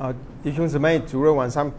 [0.00, 0.10] 啊，
[0.42, 1.70] 弟兄姊妹，主日晚上，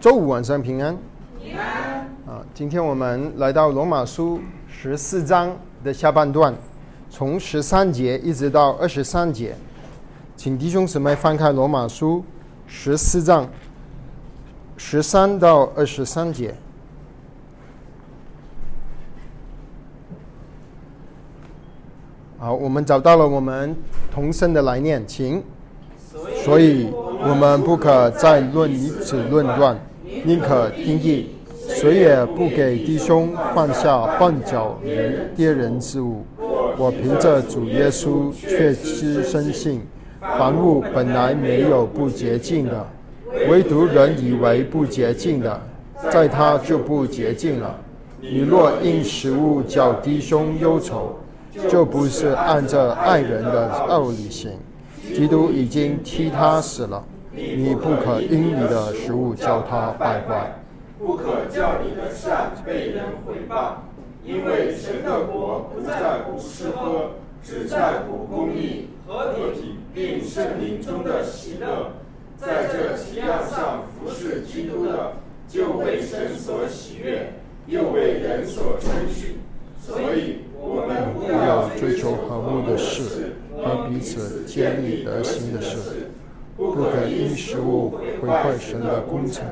[0.00, 0.98] 周五晚上平安。
[1.40, 6.52] 平安啊，今天我们来到罗马书十四章的下半段，
[7.08, 9.54] 从十三节一直到二十三节，
[10.36, 12.24] 请弟兄姊妹翻开罗马书
[12.66, 13.48] 十四章
[14.76, 16.52] 十三到二十三节。
[22.38, 23.76] 好，我们找到了我们
[24.10, 25.40] 同声的来念，请。
[26.44, 26.88] 所以，
[27.22, 29.78] 我们不可再论以此论断，
[30.24, 31.30] 宁可定义，
[31.68, 36.24] 谁也不给弟兄放下绊脚与跌人之物。
[36.76, 39.82] 我凭着主耶稣确知深信，
[40.20, 42.86] 凡物本来没有不洁净的，
[43.50, 45.60] 唯独人以为不洁净的，
[46.10, 47.74] 在他就不洁净了。
[48.20, 51.18] 你若因食物叫弟兄忧愁，
[51.68, 54.52] 就不是按着爱人的道理行。
[55.14, 60.54] 基督已经替他死了，你不可因你的食物叫他败坏，
[60.98, 63.74] 不可叫你的善被人毁谤，
[64.24, 71.92] 因为神的国不在乎吃喝，只在乎公义、和平，并圣灵中的喜乐。
[72.36, 75.14] 在这七样上服侍基督的，
[75.48, 77.32] 就为神所喜悦，
[77.66, 79.38] 又为人所称许。
[79.80, 83.27] 所以，我们不要追求和睦的事。
[83.88, 85.78] 彼此建立德行的事，
[86.56, 89.44] 不可因食物毁坏神的工程。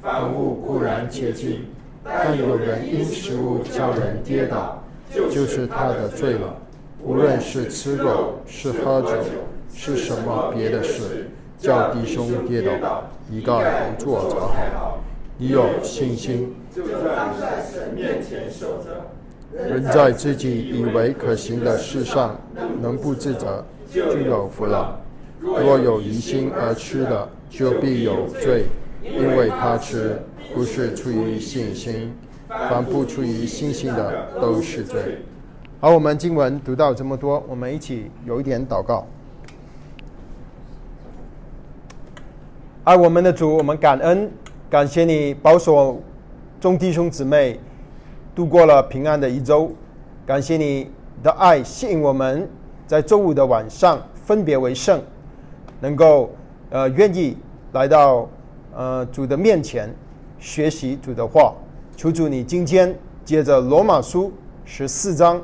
[0.00, 1.66] 凡物固然洁净，
[2.04, 4.82] 但有人因食物叫人跌倒，
[5.30, 6.56] 就是他的罪了。
[7.02, 9.10] 无论是吃肉，是喝酒，
[9.74, 15.00] 是什么别的事，叫弟兄跌倒，一概不做则好。
[15.38, 19.01] 你有信心，就在神面前守着。
[19.54, 22.40] 人在自己以为可行的事上
[22.80, 24.98] 能不自责，就有福了。
[25.40, 28.64] 若有疑心而吃的，就必有罪，
[29.02, 30.18] 因为他吃
[30.54, 32.12] 不是出于信心，
[32.48, 35.18] 凡不出于信心的都是罪。
[35.80, 39.06] 好，我们经文读到这么多，我们一起有一点祷告。
[42.84, 44.30] 爱我们的主，我们感恩，
[44.70, 46.00] 感谢你保守
[46.60, 47.60] 众弟兄姊妹。
[48.34, 49.70] 度过了平安的一周，
[50.26, 50.90] 感谢你
[51.22, 52.48] 的爱吸引我们，
[52.86, 55.00] 在周五的晚上分别为圣，
[55.80, 56.30] 能够
[56.70, 57.36] 呃愿意
[57.72, 58.26] 来到
[58.74, 59.94] 呃主的面前
[60.38, 61.54] 学习主的话。
[61.94, 64.32] 求主你今天接着罗马书
[64.64, 65.40] 十四章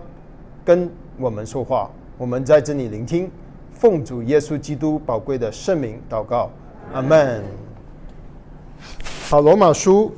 [0.64, 3.30] 跟我们说话，我们在这里聆听，
[3.72, 6.50] 奉主耶稣基督宝贵的圣名祷告，
[6.94, 7.44] 阿门。
[9.28, 10.10] 好，罗马书。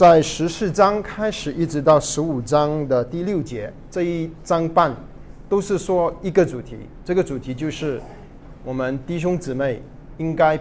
[0.00, 4.96] 在十四章开始，一直到十五章的第六节这一章半，
[5.46, 6.78] 都是说一个主题。
[7.04, 8.00] 这个主题就是
[8.64, 9.82] 我们弟兄姊妹
[10.16, 10.58] 应该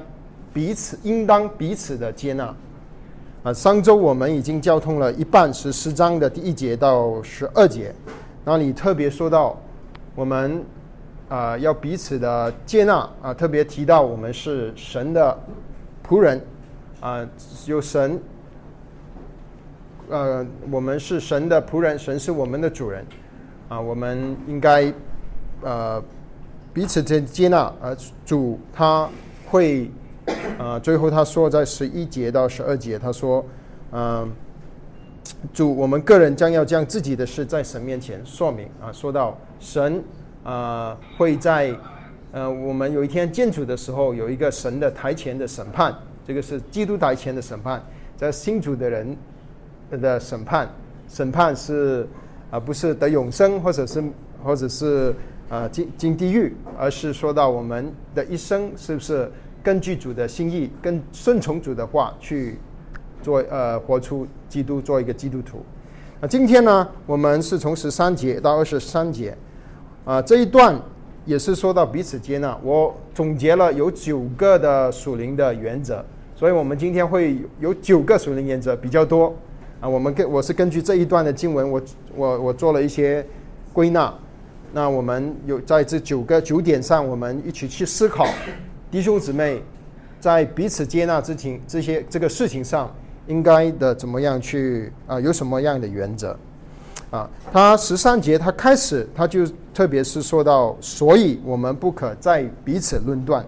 [0.53, 2.53] 彼此应当彼此的接纳。
[3.43, 7.95] 啊，上周我们已经交通了一半，十四章的第一节到十二节，
[8.43, 9.57] 那里特别说到
[10.15, 10.61] 我们
[11.29, 15.39] 啊要彼此的接纳啊，特别提到我们是神的
[16.05, 16.41] 仆人
[16.99, 17.25] 啊，
[17.67, 18.19] 有神。
[20.09, 23.05] 呃，我们是神的仆人，神是我们的主人，
[23.67, 24.91] 啊，我们应该
[25.61, 26.03] 呃
[26.73, 29.07] 彼此接接纳，呃，主他
[29.47, 29.87] 会，
[30.57, 33.45] 呃，最后他说在十一节到十二节，他说，
[33.91, 34.27] 嗯，
[35.53, 40.03] 主我们个人将要将自己的事在神面前说明，啊，说到神
[40.43, 41.71] 啊会在
[42.31, 47.79] 呃我们有一天见主的时候，有一个神的台前的审判，这个是基督台前的审判，
[48.17, 49.15] 在信主的人。
[49.97, 50.69] 的审判，
[51.07, 52.07] 审判是
[52.51, 54.03] 啊，不是得永生，或者是
[54.43, 55.13] 或者是
[55.49, 62.57] 啊进进地狱，而是说到我们的一生是不是根据主的心意，跟顺从主的话去
[63.21, 65.63] 做呃活出基督，做一个基督徒。
[66.21, 69.37] 那今天呢，我们是从十三节到二十三节
[70.05, 70.79] 啊这一段
[71.25, 72.57] 也是说到彼此接纳。
[72.63, 76.03] 我总结了有九个的属灵的原则，
[76.35, 79.35] 所以我们今天会有九个属灵原则比较多。
[79.81, 81.81] 啊，我们根我是根据这一段的经文，我
[82.13, 83.25] 我我做了一些
[83.71, 84.13] 归纳。
[84.73, 88.27] 那我们有在这九个九点上，我们一起去思考，
[88.91, 89.63] 弟兄姊妹
[90.19, 92.93] 在彼此接纳之情这些这个事情上，
[93.27, 95.17] 应该的怎么样去啊？
[95.17, 96.37] 有什么样的原则？
[97.09, 103.45] 啊，他十三节他开始他就特别是说到，所以我们不可再彼此论断。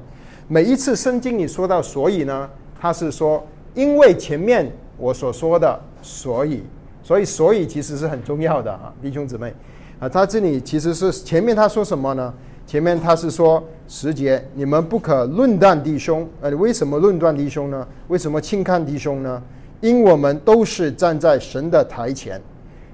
[0.47, 2.49] 每一次圣经里说到所以呢，
[2.79, 3.45] 他是说
[3.75, 5.77] 因为前面我所说的。
[6.01, 6.63] 所以，
[7.03, 9.53] 所以，所以其实是很重要的啊，弟兄姊妹，
[9.99, 12.33] 啊，他这里其实是前面他说什么呢？
[12.67, 16.27] 前面他是说十节，你们不可论断弟兄。
[16.39, 17.85] 呃，为什么论断弟兄呢？
[18.07, 19.41] 为什么轻看弟兄呢？
[19.81, 22.39] 因我们都是站在神的台前。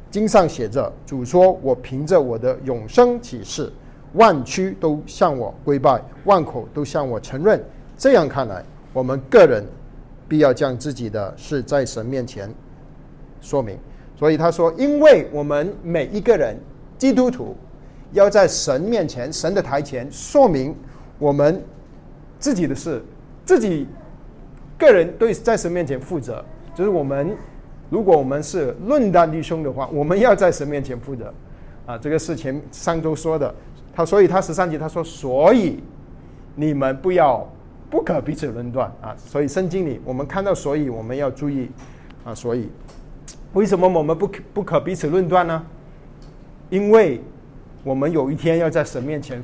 [0.10, 3.72] 经上写着，主说：“我凭着我的永生启示，
[4.14, 7.62] 万区都向我跪拜，万口都向我承认。”
[7.98, 8.64] 这样看来，
[8.94, 9.64] 我们个人
[10.28, 12.50] 必要将自己的事在神面前
[13.48, 13.78] 说明。
[14.16, 16.58] 所以他说：“因为我们每一个人
[16.98, 17.56] 基督徒。”
[18.14, 20.74] 要在神面前、神的台前说明
[21.20, 21.62] 我们
[22.40, 23.04] 自己的事，
[23.44, 23.86] 自己
[24.78, 26.44] 个人对在神面前负责。
[26.74, 27.36] 就是我们，
[27.90, 31.34] 如果我们是论断弟兄的话，我们要在神面前负责。
[31.86, 33.54] 啊，这个是前上周说的。
[33.94, 35.84] 他所以他十三节他说，所以
[36.56, 37.46] 你们不要
[37.90, 39.14] 不可彼此论断啊。
[39.18, 41.70] 所以圣经里我们看到，所以我们要注意
[42.24, 42.34] 啊。
[42.34, 42.70] 所以
[43.54, 45.66] 为什么我们不可不可彼此论断呢？
[46.70, 47.22] 因为。
[47.84, 49.42] 我们有一天要在神面前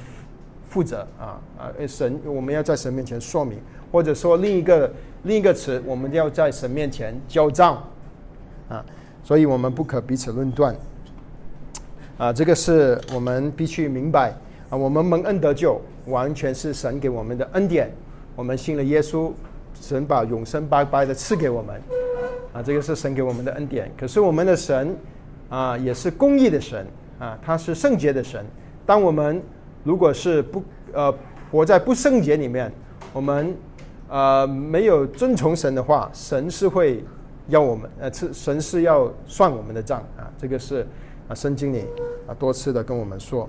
[0.67, 1.71] 负责啊啊！
[1.87, 3.57] 神，我们要在神面前说明，
[3.89, 4.91] 或者说另一个
[5.21, 7.81] 另一个词，我们要在神面前交账
[8.67, 8.83] 啊！
[9.23, 10.75] 所以我们不可彼此论断
[12.17, 12.33] 啊！
[12.33, 14.35] 这个是我们必须明白
[14.69, 14.75] 啊！
[14.75, 17.89] 我们蒙恩得救，完全是神给我们的恩典。
[18.35, 19.31] 我们信了耶稣，
[19.79, 21.81] 神把永生白白的赐给我们
[22.53, 22.61] 啊！
[22.63, 23.91] 这个是神给我们的恩典。
[23.97, 24.95] 可是我们的神
[25.49, 26.85] 啊，也是公义的神。
[27.19, 28.43] 啊，他是圣洁的神。
[28.85, 29.41] 当我们
[29.83, 30.61] 如果是不
[30.91, 31.13] 呃
[31.49, 32.69] 活在不圣洁里面，
[33.13, 33.55] 我们
[34.09, 37.01] 呃没有遵从神的话，神是会
[37.47, 40.29] 要我们呃是神是要算我们的账啊。
[40.37, 40.85] 这个是
[41.29, 41.85] 啊圣经里
[42.27, 43.47] 啊多次的跟我们说。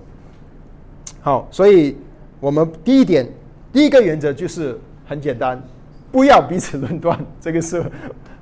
[1.20, 1.96] 好，所以
[2.38, 3.26] 我们第一点
[3.72, 5.60] 第一个原则就是很简单，
[6.12, 7.18] 不要彼此论断。
[7.40, 7.82] 这个是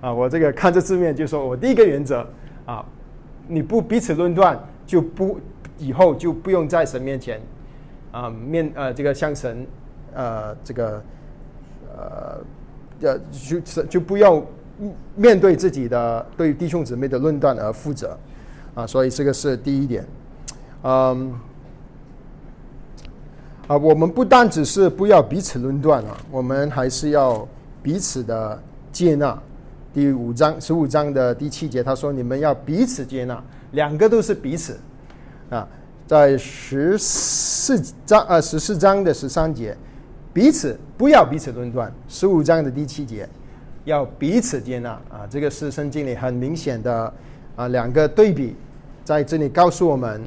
[0.03, 2.29] 啊我这个看这字面就说我第一个原则
[2.67, 2.85] 啊，
[3.49, 4.63] 你不彼此论断。
[4.85, 5.41] 就不
[5.79, 7.41] 以后就不用在神面前
[8.11, 9.65] 啊面呃这个向神
[10.13, 11.03] 呃这个
[11.97, 12.41] 呃
[13.01, 14.43] 呃就就不要
[15.15, 18.19] 面对自己的对弟兄姊妹的论断而负责
[18.75, 20.05] 啊，所以这个是第一点。
[20.83, 21.33] 嗯
[23.69, 27.49] 啊，我们不单只是不要彼此论断啊，我们还是要
[27.83, 28.61] 彼此的
[28.91, 29.41] 接纳。
[29.93, 33.43] 第五章十五章的第七节，他说：“你们要彼此接纳。”
[33.73, 34.79] 两个都是彼此，
[35.51, 35.69] 啊，
[36.07, 39.77] 在十四章呃十四章的十三节，
[40.33, 41.93] 彼此不要彼此论断。
[42.09, 43.29] 十五章的第七节，
[43.85, 47.13] 要彼此接纳啊，这个是圣经里很明显的
[47.55, 48.57] 啊两个对比，
[49.05, 50.23] 在这里告诉我们，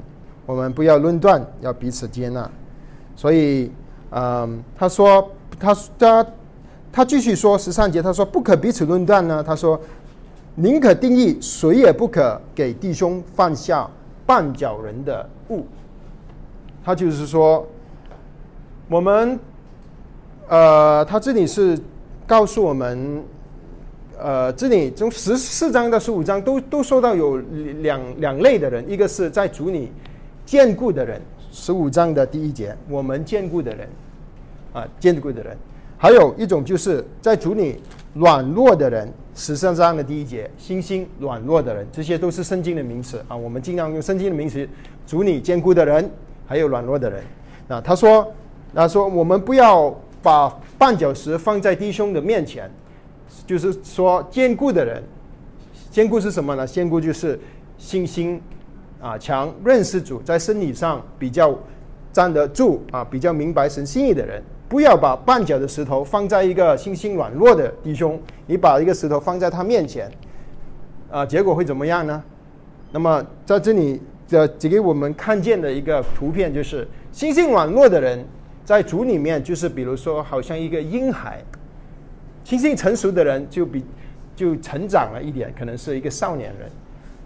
[0.46, 2.50] 我们不要论断，要彼此接纳。
[3.16, 3.72] 所以，
[4.12, 5.28] 嗯，他说
[5.60, 6.26] 他他
[6.96, 9.78] 他继续说十三节，他说不可彼此论断呢，他说。
[10.58, 13.86] 宁可定义，谁也不可给弟兄犯下
[14.26, 15.66] 绊脚人的误。
[16.82, 17.68] 他就是说，
[18.88, 19.38] 我们，
[20.48, 21.78] 呃，他这里是
[22.26, 23.22] 告诉我们，
[24.18, 27.36] 呃，这里从十四章到十五章都都说到有
[27.82, 29.92] 两两类的人，一个是在主里
[30.46, 31.22] 坚固的人，
[31.52, 33.90] 十五章的第一节，我们坚固的人，
[34.72, 35.58] 啊，坚固的人，
[36.06, 37.82] 还有一种就是在主里
[38.14, 39.12] 软弱的人。
[39.34, 43.36] 十三章的第一节，心心软弱的人，这些都是圣经的名词啊。
[43.36, 44.70] 我们尽量用圣经的名词，
[45.08, 46.08] 主你坚固的人，
[46.46, 47.24] 还有软弱的人。
[47.68, 48.32] 那他说，
[48.76, 52.70] 他说我们不要把绊脚石放在弟兄的面前，
[53.48, 55.02] 就是说坚固的人，
[55.90, 56.68] 坚固是什么呢？
[56.68, 57.40] 坚固就是
[57.80, 58.40] 信心
[59.02, 61.58] 啊强，认识主，在生理上比较
[62.14, 64.44] 站得住啊，比较明白神心意的人。
[64.68, 70.12] 不要把绊脚的石头放在一个心心软弱的弟兄，你把一个石头放在他面前，
[71.12, 72.24] 啊，结果会怎么样呢？
[72.92, 78.26] 那么在这里的只给我们看见的一个图片就是，心心软弱的人
[78.64, 81.44] 在主里面，就是比如说好像一个婴孩，
[82.44, 83.84] 心性成熟的人就比
[84.36, 86.70] 就成长了一点，可能是一个少年人。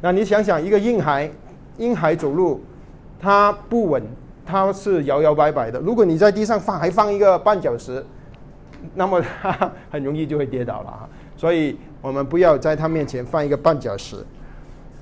[0.02, 1.30] 那你想想，一个婴孩，
[1.78, 2.62] 婴孩走路，
[3.20, 4.04] 他不稳。
[4.50, 5.80] 它是摇摇摆摆的。
[5.80, 8.04] 如果你在地上放还放一个绊脚石，
[8.96, 9.24] 那么
[9.92, 11.08] 很容易就会跌倒了啊！
[11.38, 14.16] 所以我们不要在他面前放一个绊脚石。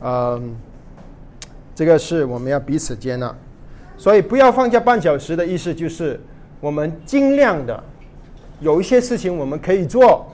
[0.02, 0.54] 嗯，
[1.74, 3.34] 这个是我们要彼此接纳。
[3.96, 6.20] 所以不要放下绊脚石的意思就是，
[6.60, 7.82] 我们尽量的
[8.60, 10.26] 有一些事情我们可以做，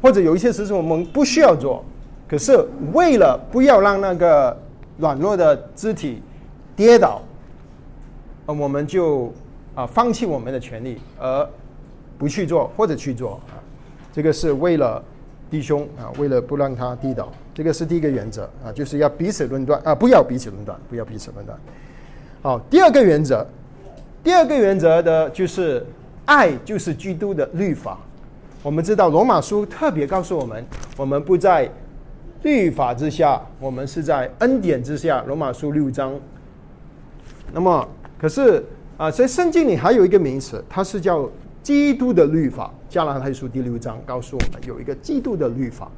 [0.00, 1.84] 或者有一些事情我们不需要做。
[2.28, 2.56] 可是
[2.92, 4.56] 为了不要让那个
[4.98, 6.22] 软弱的肢体
[6.76, 7.20] 跌倒。
[8.46, 9.32] 呃，我们就
[9.74, 11.48] 啊放弃我们的权利，而
[12.18, 13.56] 不去做或者去做啊，
[14.12, 15.02] 这个是为了
[15.50, 21.58] 弟兄啊，为了不让他跌倒，这个是第一个原则啊，就是要彼此论断啊，不要彼此论断，不要彼此论断。
[22.42, 23.46] 好，第二个原则
[24.22, 25.84] 第二个原则的就是
[26.24, 27.98] 爱就是基督的律法。
[28.62, 30.64] 我们知道罗马书特别告诉我们，
[30.96, 31.68] 我们不在
[32.42, 35.22] 律法之下，我们是在恩典之下。
[35.26, 36.14] 罗马书六章。
[37.52, 37.86] 那么，
[38.24, 38.64] 可是
[38.96, 41.28] 啊，在圣经里还有一个名词，它是叫
[41.62, 42.72] 基督的律法。
[42.88, 45.92] 加拉太书第六章告诉我们，有一个基督的律法，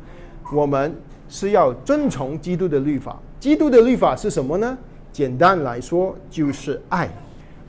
[0.52, 0.92] 我们
[1.28, 3.16] 是要遵从基督的律法。
[3.38, 4.76] 基督的律法是什么呢？
[5.12, 7.08] 简单来说，就是爱，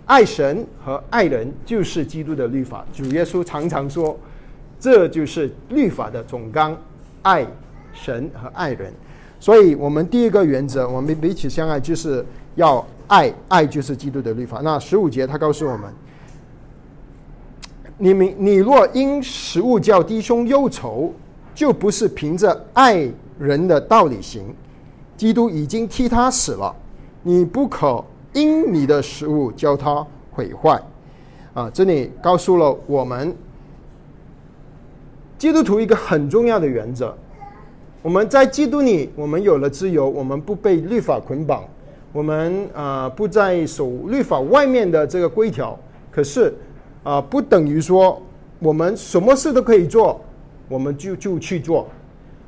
[0.08, 2.84] 爱神和爱人，就是基督的律法。
[2.92, 4.18] 主耶稣常常说。
[4.80, 6.76] 这就是律法的总纲，
[7.22, 7.46] 爱
[7.94, 8.92] 神和爱人。
[9.40, 14.60] 所以，我们第一个原则，我们彼此相爱，就是要爱，爱就是基督的律法。
[14.64, 15.94] 那十五节他告诉我们：
[17.98, 21.14] 你们，你若因食物叫弟兄忧愁，
[21.56, 23.10] 就不是凭着爱
[23.40, 24.54] 人的道理行。
[25.16, 26.76] 基督已经替他死了，
[27.24, 30.82] 你不可因你的食物叫他毁坏。
[31.54, 33.36] 啊，这里告诉了我们。
[35.40, 37.16] 基督徒一个很重要的原则，
[38.02, 41.64] 我们在基督里，我们有了自由，我们不被律法捆绑，
[42.18, 45.78] 我们啊不在守律法外面的这个规条。
[46.10, 46.52] 可是
[47.04, 48.20] 啊，不等于说
[48.58, 50.20] 我们什么事都可以做，
[50.68, 51.88] 我们就就去做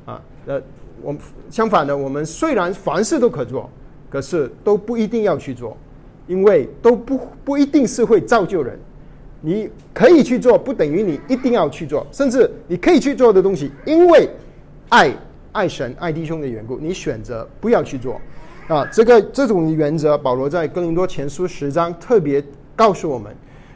[0.04, 0.20] 啊。
[0.46, 0.60] 呃，
[1.02, 1.14] 我
[1.48, 3.70] 相反的，我们虽然凡事都可做，
[4.10, 5.76] 可是都不一定要去做，
[6.26, 8.76] 因为都不不一定是会造就人。
[9.40, 12.04] 你可以去做，不等于你一定要去做。
[12.10, 14.28] 甚至你可以去做的东西，因为
[14.88, 15.14] 爱
[15.52, 18.20] 爱神、爱弟兄的缘故，你选择不要去做。
[18.70, 22.42] 啊，这个这种原则，保罗在哥林多前书十章特别
[22.76, 23.34] 告诉我们。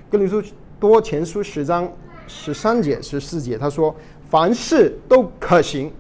[0.09, 0.45] 哥林
[0.79, 1.91] 多前书十章
[2.29, 3.93] 十三节、十四节，他说
[4.31, 5.93] ：“凡事都可行，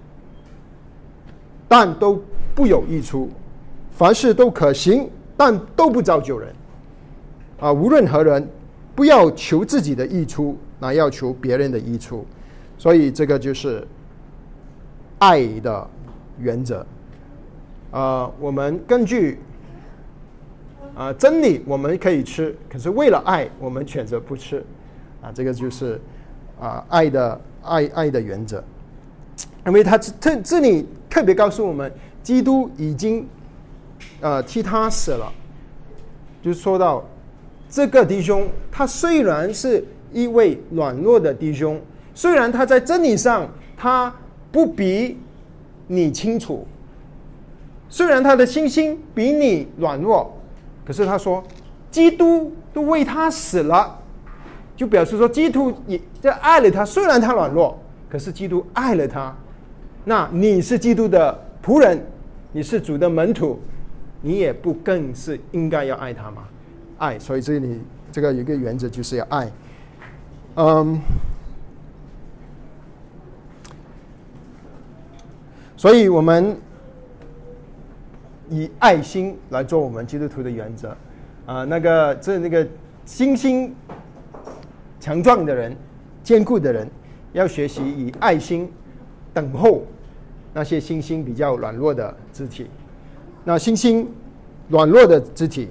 [1.66, 2.22] 但都
[2.54, 3.28] 不有益处；
[3.90, 6.54] 凡事都可行，但都不造就人。”
[7.58, 8.48] 啊，无论何人。
[8.96, 12.24] 不要求自己的益处，那要求别人的益处，
[12.78, 13.84] 所以这个就是
[15.18, 15.90] 爱的
[16.38, 16.86] 原则。
[17.94, 19.38] 啊，我们根据
[20.96, 24.58] 啊真理，我们可以吃，可是为了爱，我们选择不吃。
[25.22, 26.00] 啊，这个就是
[26.60, 28.62] 啊爱的爱爱的原则。
[29.64, 31.88] 因为他这这里特别告诉我们，
[32.20, 33.28] 基督已经
[34.20, 35.32] 呃替他死了，
[36.42, 37.04] 就说到。
[37.70, 41.80] 这个弟兄，他虽然是一位软弱的弟兄，
[42.14, 44.14] 虽然他在真理上他
[44.52, 45.18] 不比
[45.88, 46.64] 你清楚，
[47.94, 50.36] 虽然他的信心比你软弱，
[50.84, 51.40] 可是他说，
[51.92, 54.00] 基督都为他死了，
[54.74, 56.84] 就表示说，基督也在爱了他。
[56.84, 57.78] 虽然他软弱，
[58.10, 59.32] 可是基督爱了他。
[60.04, 62.04] 那你是基督的仆人，
[62.50, 63.60] 你是主的门徒，
[64.22, 66.42] 你也不更是应该要爱他吗？
[66.98, 69.52] 爱，所以这里这个有一个原则就是要爱，
[70.56, 71.00] 嗯，
[75.76, 76.58] 所以我们
[78.50, 80.96] 以爱心来做我们基督徒的原则，
[81.46, 82.66] 啊，那个这那个
[83.04, 83.74] 心心
[85.00, 85.76] 强壮的人、
[86.22, 86.88] 坚固的人，
[87.32, 88.70] 要学习以爱心
[89.32, 89.82] 等候
[90.52, 92.66] 那些心心比较软弱的肢体，
[93.44, 94.08] 那心心
[94.68, 95.68] 软弱的肢体。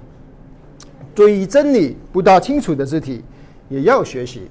[1.15, 3.24] 对于真理不大清楚的肢体，
[3.70, 4.50] 也要学习，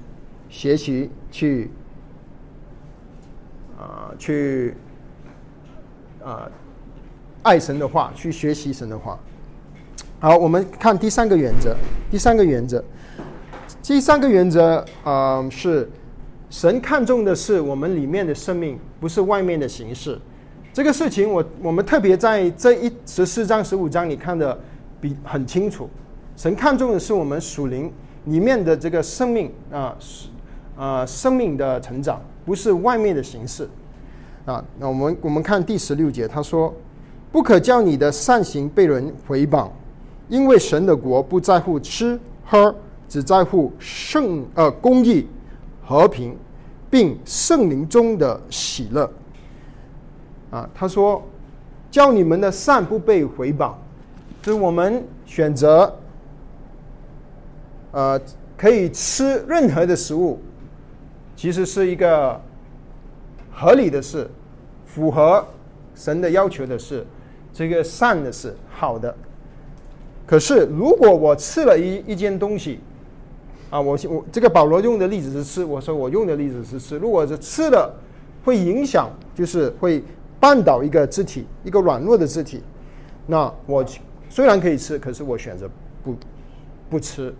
[0.49, 1.71] 学习去
[3.79, 4.75] 啊，去
[6.25, 6.49] 啊，
[7.43, 9.19] 爱神的话，去学习神的话。
[10.21, 11.77] 好，我们看第三个原则。
[12.11, 12.83] 第三个原则，
[13.83, 15.91] 第三个原则啊，是
[16.51, 20.19] 神看重的是我们里面的生命，不是外面的形式。
[20.73, 24.59] 这个事情，我我们特别在这一十四章、十五章里看的
[25.01, 25.89] 比很清楚。
[26.37, 27.93] 神看重的是我们属灵
[28.27, 29.97] 里面的这个生命啊，
[30.77, 33.69] 啊，生命的成长，不是外面的形式
[34.47, 34.65] 啊。
[34.79, 36.73] 那我们我们看第十六节，他说
[37.33, 39.69] ：“不可叫你的善行被人毁谤，
[40.29, 42.75] 因为神的国不在乎吃喝，
[43.09, 45.27] 只在乎圣呃公义、
[45.83, 46.37] 和平，
[46.91, 49.11] 并圣灵中的喜乐。”
[50.53, 51.23] 啊，他说
[51.91, 53.73] ：“叫你们的善不被毁谤，
[54.43, 55.91] 就是我们选择。”
[57.93, 58.21] 呃，
[58.57, 60.39] 可以吃任何的食物，
[61.37, 62.41] 其实是一个
[63.51, 64.31] 合理的事，
[64.87, 65.47] 符合
[65.95, 67.07] 神的要求的事，
[67.52, 69.14] 这个善的是，好的。
[70.26, 72.80] 可是，如果我吃了一一件东西，
[73.71, 76.99] 啊，我我这个保罗用的例子是吃，我说我用的例子是吃。
[76.99, 77.94] 如果是吃了，
[78.44, 80.02] 会影响，就是会
[80.40, 82.62] 绊倒一个肢体，一个软弱的肢体，
[83.26, 83.85] 那我
[84.28, 85.68] 虽然可以吃，可是我选择
[86.02, 86.16] 不
[86.88, 87.35] 不吃。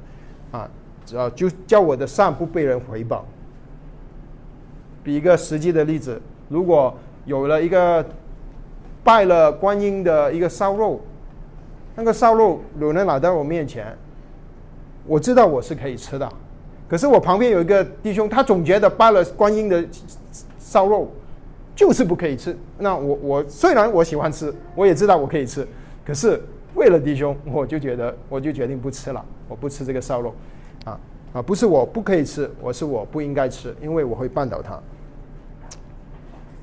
[0.50, 0.69] 啊，
[1.07, 3.25] 只要就叫我的善不被人回报。
[5.02, 8.04] 比一个实际的例子，如果有了一个
[9.05, 11.01] 拜了观音的一个烧肉，
[11.97, 13.87] 那个烧肉有人拿到我面前，
[15.07, 16.33] 我知道我是可以吃的，
[16.89, 19.85] 可是我旁边有一个弟兄，他总觉得拜了观音的
[20.59, 21.11] 烧肉
[21.75, 22.57] 就是不可以吃。
[22.79, 25.67] 那我我虽然我喜欢吃，我也知道我可以吃，
[26.05, 26.41] 可是
[26.75, 30.35] 为了弟兄，我就觉得我就决定不吃了，我不吃这个烧肉，
[30.85, 31.01] 啊
[31.33, 34.81] 啊，不是我不可以吃，我是我不应该吃，因为我会绊倒他。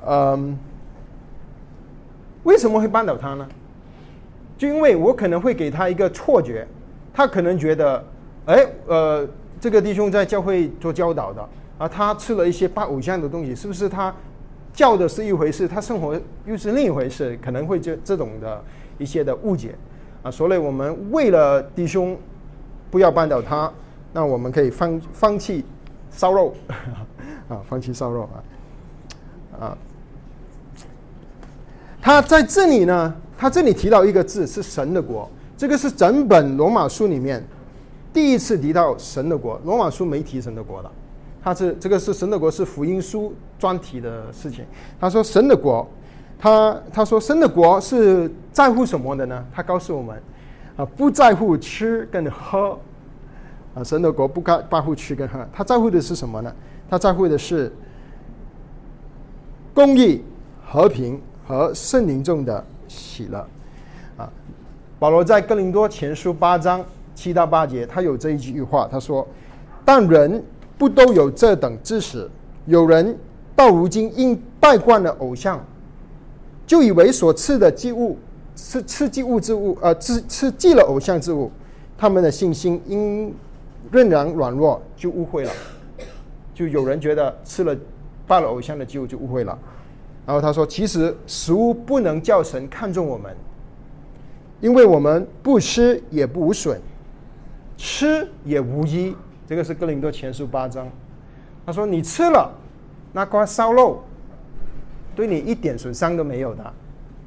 [0.07, 0.57] 嗯，
[2.49, 3.47] 为什么会绊倒他呢？
[4.57, 6.67] 就因为我可能会给他一个错觉，
[7.13, 8.03] 他可能觉得，
[8.47, 9.27] 哎，呃，
[9.61, 14.11] 这个弟兄在教会做教导的，啊，他吃了一些拜偶像的东西，是不是他
[14.73, 17.37] 教的是一回事，他生活又是另一回事？
[17.39, 18.63] 可能会这这种的
[18.97, 19.75] 一些的误解，
[20.23, 22.17] 啊，所以我们为了弟兄
[22.89, 23.71] 不要绊倒他，
[24.11, 25.63] 那我们可以放放弃
[26.09, 26.55] 烧肉，
[27.47, 28.35] 啊，放弃烧肉啊，
[29.67, 29.77] 啊。
[32.09, 37.45] 他在这里呢，他这里提到一个字是神的国，这个是整本罗马书里面
[38.11, 39.61] 第一次提到神的国。
[39.63, 40.89] 罗马书没提神的国的，
[41.43, 44.65] 他是这个是神的国是福音书专题的事情。
[44.99, 45.87] 他说神的国，
[46.39, 49.45] 他他说神的国是在乎什么的呢？
[49.53, 50.19] 他告诉我们
[50.77, 52.75] 啊，不在乎吃跟喝
[53.75, 56.51] 啊，神的国不该在乎吃跟喝，他在乎的是什么呢？
[56.89, 57.71] 他在乎的是
[59.75, 60.23] 公义
[60.65, 61.21] 和平。
[61.49, 63.39] 和圣灵中的喜乐，
[64.17, 64.31] 啊，
[64.99, 69.27] 保罗在哥林多前书八章七到八节，他有这一句话，他说
[69.83, 70.43] ：“但人
[70.77, 72.29] 不都有这等知识？
[72.67, 73.17] 有人
[73.55, 75.59] 到如今因拜惯了偶像，
[76.67, 78.15] 就以为所赐的祭物
[78.55, 81.51] 是吃祭物之物，呃，吃吃祭了偶像之物，
[81.97, 83.33] 他们的信心因
[83.89, 85.51] 仍然软弱，就误会了。
[86.53, 87.75] 就有人觉得吃了
[88.27, 89.57] 拜了偶像的祭物就误会了。”
[90.29, 93.35] 然后他说：“其实食物不能叫神看重我们，
[94.61, 96.79] 因为我们不吃也不无损，
[97.77, 99.15] 吃也无益。
[99.47, 100.87] 这个是哥林多前书八章。
[101.65, 102.47] 他说：你吃了
[103.11, 104.03] 那块烧肉，
[105.15, 106.63] 对你一点损伤都没有的，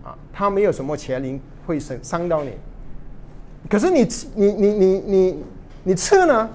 [0.04, 2.52] 啊，它没有什么邪灵会损伤到你。
[3.68, 5.44] 可是你吃你你你你
[5.82, 6.48] 你吃呢，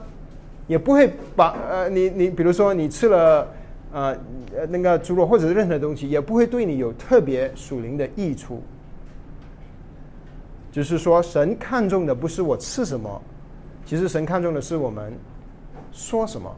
[0.65, 3.45] 也不会把呃你你比如说你吃了。”
[3.93, 4.15] 啊，
[4.55, 8.61] 呃，那个猪肉或者是任何东西，也不会对你有特别属灵的益处。
[10.71, 13.21] 只是说，神看重的不是我吃什么，
[13.85, 15.11] 其实神看重的是我们
[15.91, 16.53] 说什么。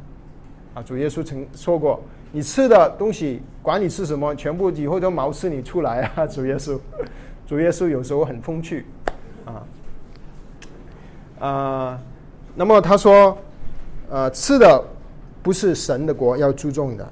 [0.73, 1.99] 啊，主耶稣曾说过
[2.31, 6.77] ：“你吃的东西，管你吃什么，全部以后都毛吃你出来啊！”主耶稣，
[7.47, 8.85] 主耶稣有时候很风趣，
[9.45, 9.65] 啊，
[11.39, 12.01] 啊，
[12.55, 13.37] 那么他说
[14.11, 14.83] ：“呃，吃的
[15.41, 17.11] 不是神的国要注重的。”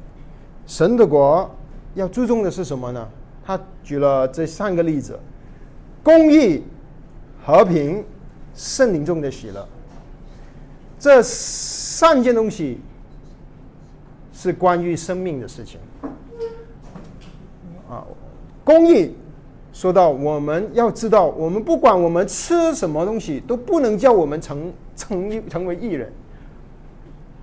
[0.68, 1.50] 神的国
[1.96, 3.08] 要注重的是什么呢？
[3.44, 5.18] 他举了这三个例子：
[6.04, 6.62] 公益、
[7.44, 8.04] 和平、
[8.54, 9.66] 圣灵中的喜乐。
[11.00, 12.82] 这三件东西
[14.34, 15.80] 是关于生命的事情。
[17.90, 18.04] 啊，
[18.66, 19.16] 公益
[19.72, 26.12] 说到我们要知道，我们不管我们吃什么东西，都不能叫我们成成成为艺人。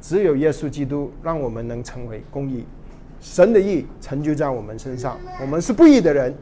[0.02, 2.66] 只有耶稣基督让我们能成为公益。
[3.24, 6.32] 神的意成就在我们身上，我们是不义的人，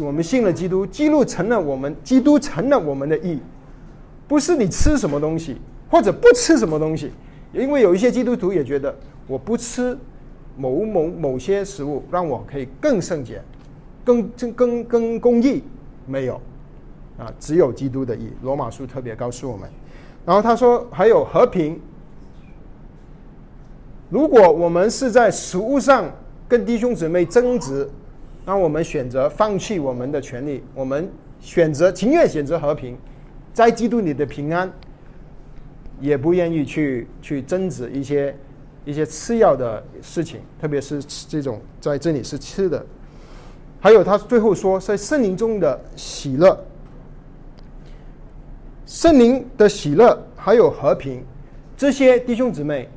[0.00, 3.38] 我们信了基督，基督成了我们，基督成了我们的义，
[4.26, 5.58] 不是你吃什么东西
[5.90, 7.12] 或者不吃什么东西，
[7.52, 9.96] 因为有一些基督徒也觉得我不吃
[10.56, 13.42] 某某某些食物，让我可以更圣洁，
[14.02, 15.62] 更更更更公义，
[16.06, 16.40] 没有，
[17.18, 18.32] 啊，只有基督的义。
[18.40, 19.68] 罗马书特别告诉我们，
[20.24, 21.78] 然后他说还有和平。
[24.12, 26.04] 如果我们是在食物上
[26.46, 27.88] 跟弟兄姊妹争执，
[28.44, 32.94] 那我们选择放弃我们的权利，我们选择情愿选择和平，
[33.54, 34.70] 在基督里的平安，
[35.98, 38.36] 也不愿意去去争执一些
[38.84, 42.84] 一些次要的事情，特别是这种在这里是吃的。
[43.80, 46.62] 还有他最后说，在圣灵中的喜乐，
[48.84, 51.24] 圣灵的喜乐还有和平，
[51.78, 52.90] 这些弟兄姊妹。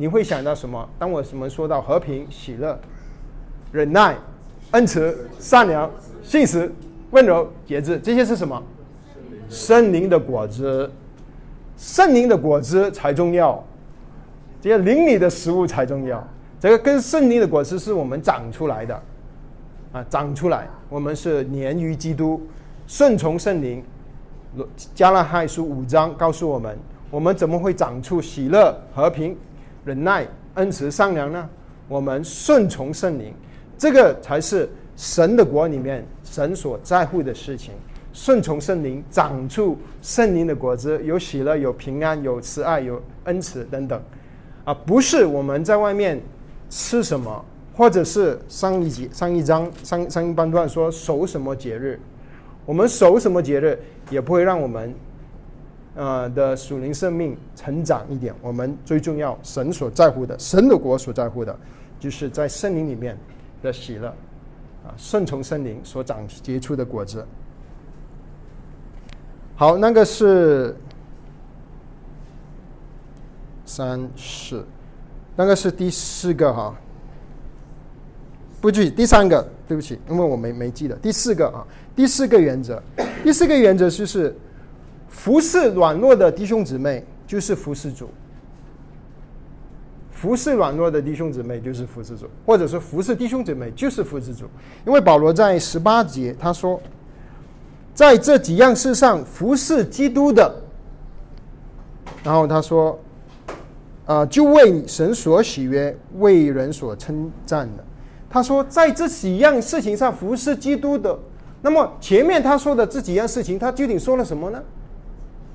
[0.00, 0.88] 你会想到什么？
[0.96, 2.78] 当我什么说到和平、喜乐、
[3.72, 4.16] 忍耐、
[4.70, 5.90] 恩慈、善良、
[6.22, 6.72] 信实、
[7.10, 8.62] 温柔、节制，这些是什么？
[9.48, 10.88] 圣灵的果子，
[11.76, 13.60] 圣灵的果子才重要。
[14.60, 16.24] 这些灵里的食物才重要。
[16.60, 19.02] 这个跟圣灵的果子是我们长出来的，
[19.90, 22.40] 啊，长出来，我们是黏于基督，
[22.86, 23.82] 顺从圣灵。
[24.94, 26.78] 加拉太书五章告诉我们。
[27.10, 29.34] 我们怎么会长出喜乐、和平、
[29.88, 31.48] 忍耐、恩慈、善良呢？
[31.88, 33.32] 我们顺从圣灵，
[33.78, 37.72] 这个才是神的国里面神所在乎的事情。
[38.12, 43.98] 顺从圣灵，长出圣灵的果子，有喜乐，有平安，有慈爱，有恩慈等等。
[44.66, 46.20] 啊，不是我们在外面
[46.68, 47.42] 吃什么，
[47.74, 51.98] 或者是上一集、上一章、上上一半段说守什么节日，
[52.66, 54.94] 我们守什么节日也不会让我们。
[55.98, 61.58] 呃的属灵生命成长一点，我们最重要，神所在乎的，神的国所在乎的，
[61.98, 63.18] 就是在森林里面
[63.60, 64.06] 的喜乐，
[64.86, 67.26] 啊，顺从森林所长结出的果子。
[69.56, 70.76] 好，那个是
[73.66, 74.64] 三四，
[75.34, 76.72] 那个是第四个哈，
[78.60, 82.80] 不对，第三个，对不起，因为我没没记得第四个啊，第四个原则，
[83.24, 84.32] 第四个原则就是。
[85.08, 88.08] 服侍软弱的弟兄姊妹就是服侍主，
[90.10, 94.46] 服侍软弱的弟兄姊妹就是服侍主，或者说服侍弟兄姊妹就是服侍主。
[94.86, 96.80] 因为保罗在十八节他说，
[97.94, 100.54] 在这几样事上服侍基督的，
[102.22, 102.98] 然后他说，
[104.06, 107.84] 啊，就为神所喜悦，为人所称赞的。
[108.30, 111.18] 他说，在这几样事情上服侍基督的，
[111.62, 114.62] 那么前面他说的这几样事情，他究竟说了什么呢？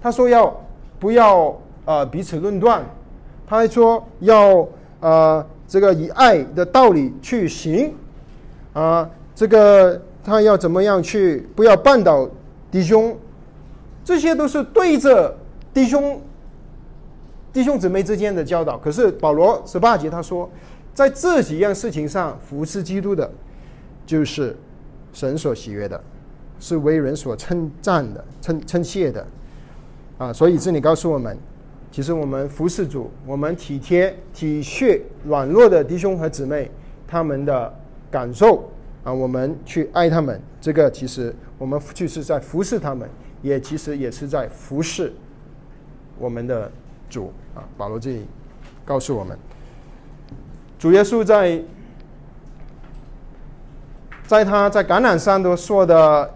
[0.03, 0.53] 他说要
[0.99, 2.83] 不要呃彼此论断？
[3.47, 4.67] 他还说要
[4.99, 7.93] 呃这个以爱的道理去行
[8.73, 12.29] 啊，这个他要怎么样去不要绊倒
[12.69, 13.17] 弟兄？
[14.03, 15.33] 这些都是对着
[15.73, 16.19] 弟兄
[17.53, 18.77] 弟兄姊妹之间的教导。
[18.77, 20.49] 可是保罗十八节他说，
[20.93, 23.31] 在这几样事情上服侍基督的，
[24.05, 24.53] 就是
[25.13, 26.01] 神所喜悦的，
[26.59, 29.25] 是为人所称赞的、称称谢的。
[30.23, 31.37] 啊，所以这里告诉我们，
[31.91, 36.71] 其实我们服侍主，我们体贴、体恤软弱的弟兄和姊妹，
[37.05, 37.73] 他们的
[38.09, 38.71] 感受
[39.03, 43.09] 啊，我们去爱他们，这个其实我们就是在服侍他们，
[43.41, 45.11] 也其实也是在服侍
[46.17, 46.71] 我们的
[47.09, 47.67] 主啊。
[47.75, 48.25] 保罗这里
[48.85, 49.37] 告诉我们，
[50.79, 51.61] 主耶稣在
[54.25, 56.33] 在他在橄榄山都说的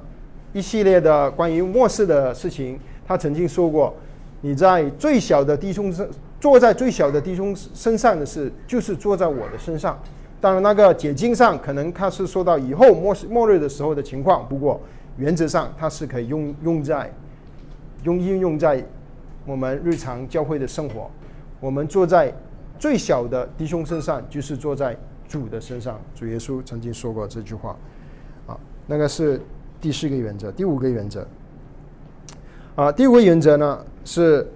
[0.52, 2.78] 一系列的关于末世的事情。
[3.08, 3.96] 他曾经说过
[4.42, 6.08] ：“你在最小的弟兄身，
[6.42, 9.98] 坐在最小的弟兄身上的是，就是坐在我的身上。
[10.42, 14.46] 当然，那个解经上可能他是说到以后末末日的时候的情况。
[14.50, 14.80] 不过，
[15.18, 17.12] 原则上它是可以用用在
[18.04, 18.86] 用应用在
[19.46, 21.10] 我们日常教会的生活。
[21.60, 22.32] 我们坐在
[22.78, 24.96] 最小的弟兄身上，就是坐在
[25.28, 26.00] 主的身上。
[26.14, 27.76] 主耶稣曾经说过这句话。
[28.46, 29.42] 啊，那个是
[29.80, 31.26] 第四个原则，第五个原则。”
[32.78, 34.48] 啊，第五个原则呢是，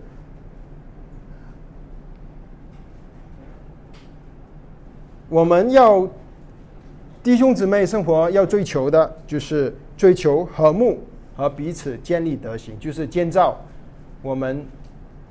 [5.27, 6.07] 我们要
[7.23, 10.99] 弟兄姊妹生活要追求的，就是追求和睦
[11.35, 13.59] 和彼此建立德行，就是建造
[14.21, 14.63] 我们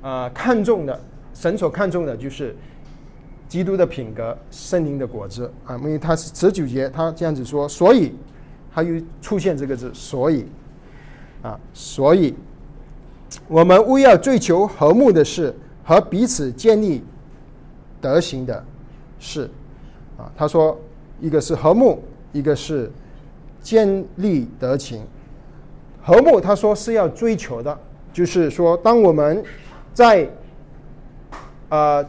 [0.01, 0.99] 啊看重的
[1.33, 2.53] 神所看重的，就是
[3.47, 5.77] 基督的品格、圣灵的果子啊。
[5.77, 8.11] 因为他是十九节，他这样子说，所以
[8.69, 10.45] 他又出现这个字，所以
[11.41, 12.35] 啊，所以。
[13.47, 17.03] 我们务要追求和睦的事和彼此建立
[17.99, 18.63] 德行的
[19.19, 19.49] 事，
[20.17, 20.77] 啊，他说，
[21.19, 22.91] 一个是和睦，一个是
[23.61, 25.01] 建立德行。
[26.03, 27.77] 和睦，他说是要追求的，
[28.11, 29.43] 就是说，当我们
[29.93, 30.27] 在
[31.69, 32.03] 啊，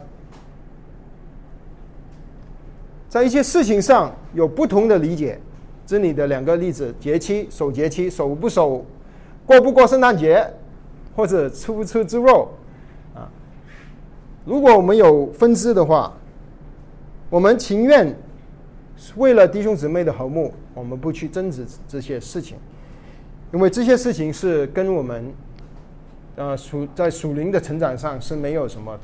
[3.07, 5.39] 在一些事情上有不同的理解，
[5.85, 8.83] 这里的两个例子：节期守节期，守不守，
[9.45, 10.51] 过不过圣诞节。
[11.15, 12.49] 或者吃不吃猪肉，
[13.13, 13.29] 啊，
[14.45, 16.11] 如果我们有分支的话，
[17.29, 18.15] 我们情愿
[19.15, 22.57] 为了弟兄姊妹的和睦，我们不去争执这些事情，
[23.53, 25.33] 因为这些事情是跟我们，
[26.35, 28.97] 呃属在属灵的成长上是没有什么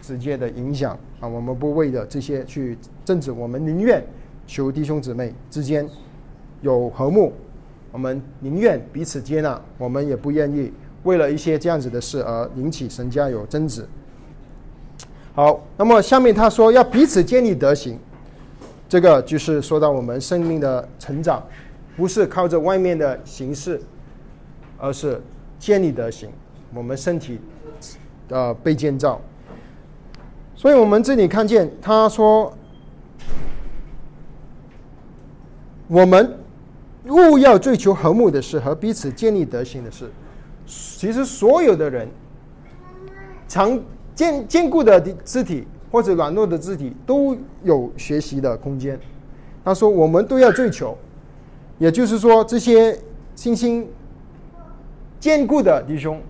[0.00, 1.26] 直接的影响啊。
[1.26, 4.04] 我们不为了这些去争执，我们宁愿
[4.46, 5.88] 求弟兄姊妹之间
[6.60, 7.32] 有和睦，
[7.90, 10.72] 我们宁愿彼此接纳，我们也不愿意。
[11.06, 13.88] 为了一些这样子的事而引起神家有争执。
[15.34, 17.96] 好，那么下面他说要彼此建立德行，
[18.88, 21.40] 这个就是说到我们生命的成长，
[21.96, 23.80] 不是靠着外面的形式，
[24.76, 25.22] 而是
[25.60, 26.28] 建立德行，
[26.74, 27.38] 我们身体
[28.28, 29.20] 呃被建造。
[30.56, 32.52] 所以我们这里看见他说，
[35.86, 36.38] 我们
[37.08, 40.10] 务要追求和睦的事和彼此建立德行的事。
[40.66, 42.08] 其实所有的人
[43.46, 43.80] 强
[44.14, 48.98] 坚坚固的肢体或者软弱的肢体都有学习的空间。
[49.64, 50.96] 他说，我们都要追求，
[51.78, 52.96] 也就是说，这些
[53.34, 53.88] 信心
[55.18, 56.20] 坚固的弟兄。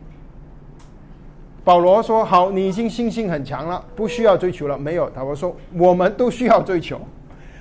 [1.63, 7.01] 保罗说：“好，你已经信心很强了，不需要追求了。”没有，他说：“我们都需要追求。”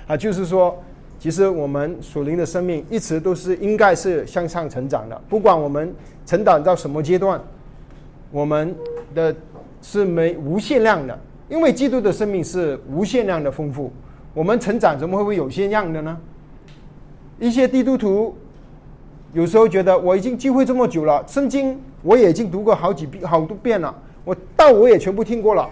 [0.06, 0.82] 啊，就是说，
[1.18, 7.40] 其实我们属灵的生命一直都是应该是向上成长的，不管我们成长到什么阶段，
[8.30, 8.74] 我们
[9.14, 9.34] 的
[9.82, 13.92] 是没无限量的，因为基督的生命是无限量的丰富。
[14.34, 16.16] 我们成长怎么会会有限量的呢？
[17.38, 18.36] 一些基督徒
[19.32, 21.80] 有时候觉得我已经聚会这么久了，圣经。
[22.02, 23.92] 我也已经读过好几遍、好多遍了。
[24.24, 25.68] 我道我也全部听过了。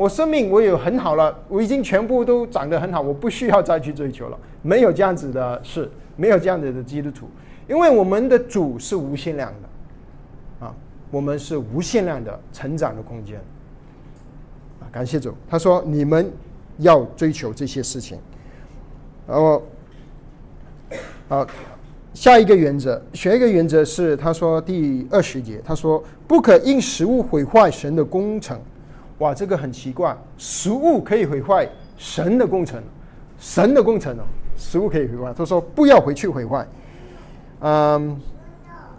[0.00, 4.38] 我生命我有很好了，我已经全部都长得很好，我不需要再去追求了。
[4.62, 7.28] 没有这样子的事，没有这样子的基督徒，
[7.68, 10.74] 因为我们的主是无限量的，啊，
[11.10, 13.38] 我们是无限量的成长的空间。
[14.80, 15.34] 啊，感谢主。
[15.46, 16.32] 他说你们
[16.78, 18.18] 要追求这些事情，
[19.28, 19.62] 然后，
[21.28, 21.46] 好。
[22.14, 28.58] 下一个原则，下一个原则是，他说第二十节，他说不可因食物毁坏神的工程。
[29.20, 32.82] 哇，这个很奇怪，食物可以毁坏神的工程，
[33.38, 34.22] 神的工程哦，
[34.56, 35.32] 食物可以毁坏。
[35.32, 36.66] 他说不要回去毁坏。
[37.60, 38.20] 嗯，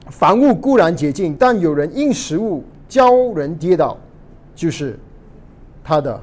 [0.09, 3.97] 凡物固然洁净，但有人因食物教人跌倒，
[4.55, 4.97] 就是
[5.83, 6.19] 他的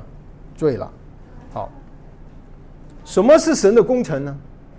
[0.56, 0.90] 罪了。
[1.52, 1.70] 好，
[3.04, 4.36] 什么是神的工程呢？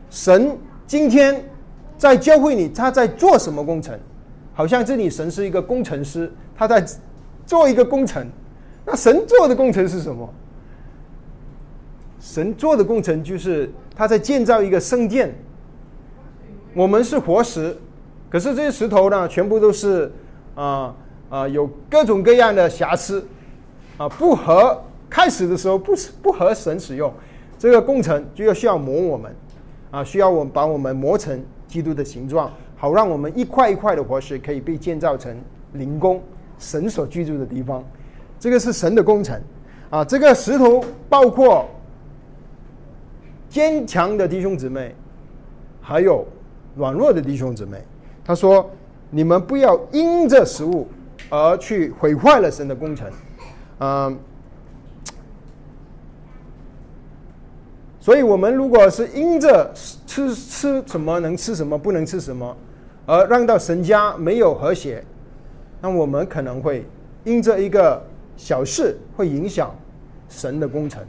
[0.09, 1.43] 神今天。
[1.97, 3.99] 在教会你，他在做什么工程？
[4.53, 6.81] 好像这里神是一个工程师，他在
[7.45, 8.25] 做一个工程。
[8.89, 10.27] 那神做的工程是什么？
[12.19, 15.33] 神做的工程就是他在建造一个圣殿。
[16.73, 17.77] 我们是活石，
[18.29, 20.11] 可是这些石头呢，全部都是
[20.55, 20.95] 啊
[21.29, 23.25] 啊有各种各样的瑕疵
[23.97, 27.13] 啊，不合开始的时候不不合神使用，
[27.57, 29.35] 这个工程就要需要磨我们
[29.91, 31.39] 啊，需要我们把我们磨成。
[31.69, 35.39] 基督的形状，好让我们一块一块的活石可以被建造成
[35.73, 36.19] 灵宫，
[36.57, 37.83] 神所居住的地方。
[38.39, 39.39] 这个是神的工程
[39.89, 40.05] 啊！
[40.05, 41.67] 这个石头包括
[43.49, 44.95] 坚强的弟兄姊妹，
[45.81, 46.25] 还有
[46.75, 47.83] 软弱的弟兄姊妹。
[48.23, 48.69] 他说
[49.09, 50.87] ：“你们不要因着食物
[51.29, 53.07] 而去毁坏了神的工程。”
[53.79, 54.17] 嗯。
[57.99, 62.55] 所以，我们如果是因着吃吃什么能吃什么不能吃什么，
[63.05, 65.03] 而让到神家没有和谐，
[65.81, 66.85] 那我们可能会
[67.23, 68.01] 因着一个
[68.39, 69.75] 小事会影响
[70.29, 71.03] 神的工程。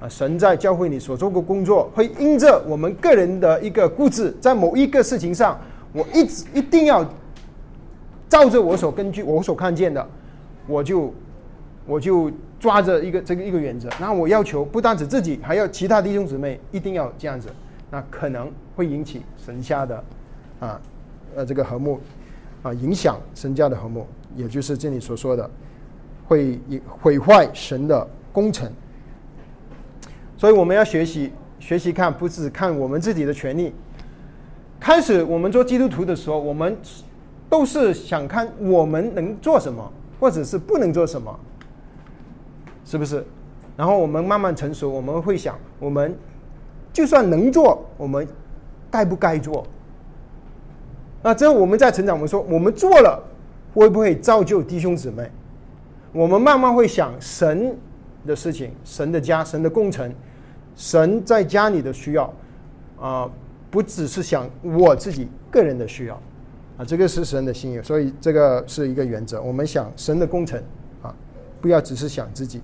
[0.00, 5.56] 啊，神在教会里所做的工作，会因着我们个人的一个固执，在某一个事情上，
[5.92, 7.08] 我一直一定要
[8.28, 10.04] 照着我所根据我所看见的，
[10.66, 11.14] 我就
[11.86, 12.28] 我就。
[12.60, 17.48] 抓着一个这个一个原则，那我要求不单止自己，还要其他弟兄姊妹一定要这样子，
[17.88, 20.04] 那可能会引起神家的
[20.58, 20.80] 啊
[21.36, 22.00] 呃这个和睦
[22.64, 25.48] 啊影响神家的和睦，也就是这里所说的
[26.28, 28.70] 会毁坏神的工程。
[30.36, 33.74] 所以我们要学习学习看，不是看我们自己的权利。
[34.78, 36.76] 开始我们做基督徒的时候，我们
[37.48, 41.36] 都是想看我们能做什么，或者是不能做什么。
[42.84, 43.24] 是不是？
[43.76, 46.16] 然后我们慢慢成熟，我们会想，我们
[46.92, 48.26] 就算能做，我们
[48.90, 49.66] 该不该做？
[51.22, 53.22] 那之后我们在成长，我们说我们做了，
[53.74, 55.30] 会不会造就弟兄姊妹？
[56.18, 57.76] 我们慢慢会想神
[58.26, 60.12] 的事情，神的家，神的工程，
[60.74, 62.34] 神在家里的需要
[63.00, 63.30] 啊，
[63.70, 66.20] 不只是想我自己个人的需要
[66.76, 69.40] 啊，这个是神的心意，所以这个是一个原则。
[69.40, 70.60] 我们想神的工程
[71.02, 71.14] 啊，
[71.60, 72.60] 不要只是想自己。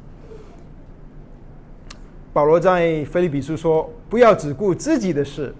[2.33, 5.55] 保罗在菲利比书说：“不要只顾自己的事，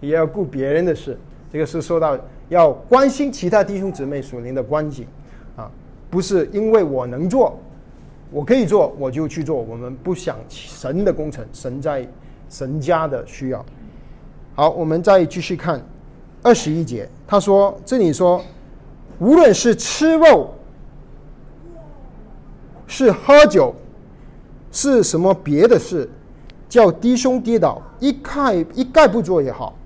[0.00, 1.18] 也要顾别人的事。”
[1.52, 2.18] 这个是说到
[2.48, 5.06] 要关心其他弟兄姊妹属灵的关系，啊，
[6.16, 7.58] 不是因为我能做，
[8.30, 9.54] 我可以做，我就去做。
[9.54, 12.08] 我们不想神的工程，神在
[12.48, 13.62] 神家的需要。
[14.54, 15.78] 好，我们再继续看
[16.42, 18.42] 二十一节，他说：“这里说，
[19.18, 20.54] 无论是吃肉，
[22.86, 23.74] 是喝酒。”
[24.72, 26.08] 是什么别的事，
[26.66, 29.76] 叫弟兄跌倒，一概一概不做也好，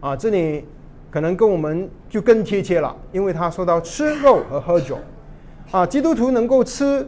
[0.00, 0.66] 啊，这里
[1.10, 4.98] 可能跟我们就更贴切了，因为他说到吃肉和喝酒，
[5.70, 7.06] 啊，基督徒能够吃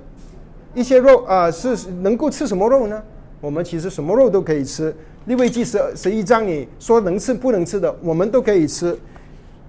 [0.74, 3.02] 一些肉啊，是能够吃什么肉呢？
[3.40, 4.94] 我们其实什么肉都可以吃，
[5.24, 8.96] 利未记十十一章里说能吃不能吃的，我们都可以吃，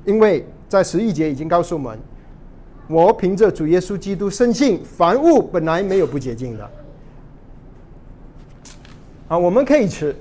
[0.05, 1.97] 因为在十一节已经告诉我们，
[2.87, 6.69] 我凭着主耶稣基督深信，凡物本来没有不洁净的。
[9.27, 10.15] 啊，我们可以吃。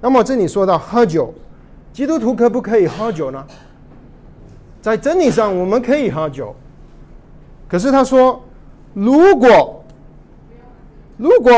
[0.00, 1.32] 那么这里说到喝酒，
[1.92, 3.46] 基督徒可不可以喝酒呢？
[4.80, 6.54] 在真理上我们可以喝酒，
[7.74, 8.40] 可是他说，
[8.92, 9.82] 如果
[11.16, 11.52] 如果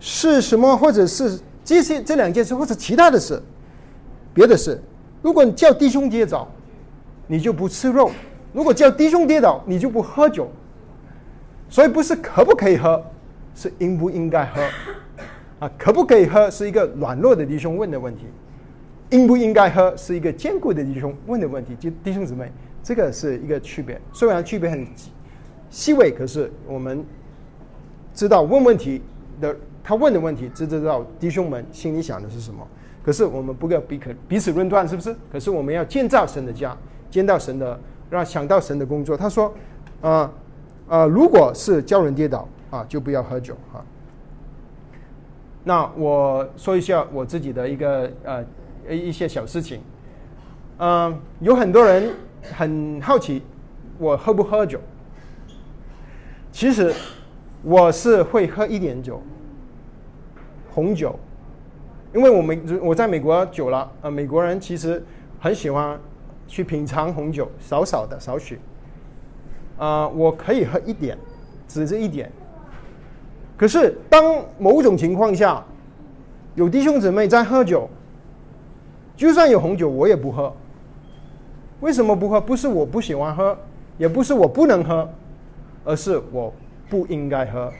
[0.00, 3.38] 是什么，或者是这些这两件事，或者其他的事，
[4.32, 4.80] 别的事，
[5.20, 6.48] 如果你叫弟兄跌倒，
[7.26, 8.10] 你就不吃肉；
[8.54, 10.50] 如果叫弟兄跌倒，你就不喝酒。
[11.68, 13.04] 所以不是可不可以喝，
[13.54, 14.62] 是应不应该喝。
[15.58, 18.24] 啊，可不可以喝是一个软弱的弟兄问的问题，
[19.10, 21.76] 应不应该喝是一个坚固的弟兄问的问题。
[21.78, 22.50] 就弟兄姊妹，
[22.88, 24.00] 这个是一个区别。
[24.14, 24.86] 虽然区别很
[25.68, 27.04] 细微，可是我们
[28.14, 29.02] 知道问问题
[29.42, 32.66] 的他问的问题，只知道弟兄们心里想的是什么。
[33.04, 35.14] 可是我们不要彼可彼此论断，是不是？
[35.30, 36.74] 可是我们要建造神的家，
[37.10, 39.14] 建造神的，让想到神的工作。
[39.14, 39.52] 他说，
[40.00, 40.32] 啊
[40.88, 43.84] 啊，如果是叫人跌倒啊，就不要喝酒啊。
[45.62, 48.42] 那我说一下我自己的一个呃
[48.88, 49.82] 一些小事情，
[50.78, 53.42] 嗯，有很多人很好奇
[53.98, 54.80] 我喝不喝酒。
[56.50, 56.92] 其实
[57.62, 59.22] 我是会喝一点酒，
[60.70, 61.18] 红酒，
[62.14, 65.04] 因为我们我在美国久了，呃，美国人其实
[65.38, 65.98] 很喜欢
[66.46, 68.58] 去品尝红酒，少少的少许，
[69.76, 71.16] 啊，我可以喝一点，
[71.68, 72.30] 只是一点。
[73.56, 75.62] 可是，当某种情况下，
[76.54, 77.88] 有弟兄姊妹在喝酒，
[79.16, 80.52] 就算有红酒，我也不喝。
[81.80, 82.40] 为什么不喝？
[82.40, 83.56] 不是我不喜欢喝，
[83.96, 85.08] 也不是我不能喝，
[85.84, 86.52] 而是我
[86.88, 87.72] 不应该喝。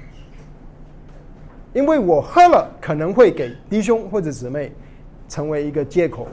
[1.75, 4.73] 因为我喝了，可能会给弟兄或者姊妹
[5.29, 6.27] 成为一个借口，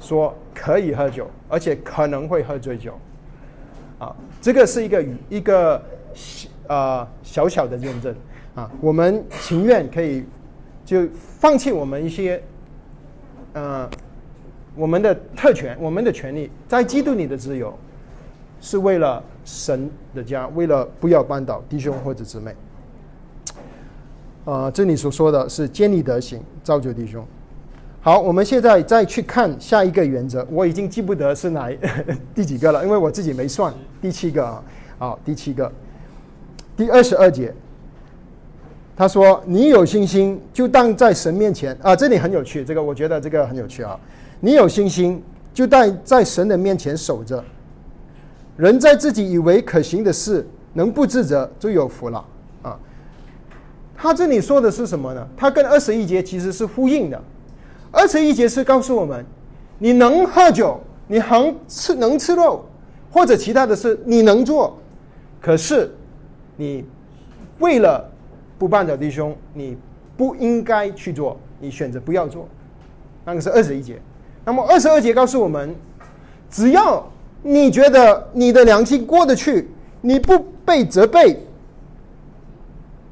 [0.00, 2.92] 说可以喝酒，而且可能会喝醉酒。
[3.98, 5.82] 啊，这个是一个一个
[6.68, 8.14] 呃小小的认证。
[8.54, 10.24] 啊，我们情愿可以
[10.84, 12.42] 就放弃我们一些，
[13.52, 13.88] 呃，
[14.74, 17.76] 我们的特权，我们的权利，在基督里的自由，
[18.60, 22.54] 是为了神的家，为了不要扳倒弟兄或者姊妹。
[24.44, 27.24] 啊，这里所说的是建立德行，造就弟兄。
[28.00, 31.70] 好，我们现在再去看下一个原则，我已经记不得是哪
[32.34, 34.62] 第几个了，因为我自己没算，第七个啊，
[34.98, 35.70] 好，第七个，
[36.76, 37.52] 第二十二节。
[38.96, 41.96] 他说：“你有信心，就当在神面前啊！
[41.96, 43.98] 这里很有趣，这个我觉得这个很有趣啊！
[44.40, 45.22] 你有信心，
[45.54, 47.44] 就待在神的面前守着。
[48.56, 52.24] 人在自己以为可行的事，能不自责就有福了
[52.62, 52.78] 啊！
[53.96, 55.26] 他这里说的是什么呢？
[55.36, 57.22] 他跟二十一节其实是呼应的。
[57.92, 59.24] 二十一节是告诉我们，
[59.78, 62.64] 你能喝酒，你能吃能吃肉，
[63.10, 64.78] 或者其他的事你能做，
[65.40, 65.92] 可是
[66.56, 66.84] 你
[67.58, 68.06] 为了。”
[68.60, 69.74] 不绊倒弟兄，你
[70.18, 72.46] 不应该去做，你选择不要做，
[73.24, 73.98] 那个是二十一节。
[74.44, 75.74] 那么二十二节告诉我们，
[76.50, 77.06] 只要
[77.42, 81.38] 你觉得你的良心过得去，你不被责备，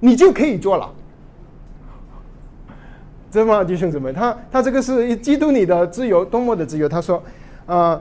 [0.00, 0.90] 你就可以做了。
[3.30, 4.12] 真吗，弟兄姊妹？
[4.12, 6.88] 他他这个是基督你的自由，多么的自由？
[6.88, 7.22] 他说，
[7.66, 8.00] 啊，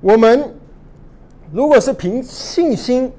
[0.00, 0.54] 我们
[1.52, 3.12] 如果是凭信心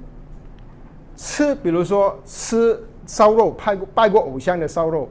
[1.15, 2.79] 吃，比如说吃。
[3.09, 5.09] 烧肉，拜过拜过偶像的烧肉，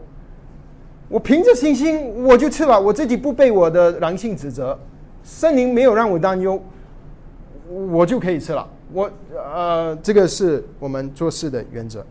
[1.08, 4.78] 我凭着信心我就吃了，我自己不被我的狼性指责，
[5.24, 6.62] 圣灵没有让我担忧，
[7.90, 8.68] 我就可以吃了。
[8.92, 12.04] 我呃，这个是我们做事的原则。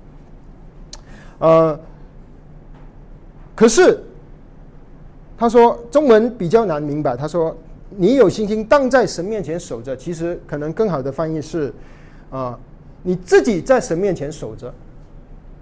[1.40, 1.80] 呃，
[3.56, 4.04] 可是
[5.38, 7.56] 他说中文比较难明白，他说
[7.90, 11.74] 你有信心当在神面前守着，其实可能更好的翻译是
[12.32, 12.58] 啊，
[13.04, 14.74] 你自己在神面前守着。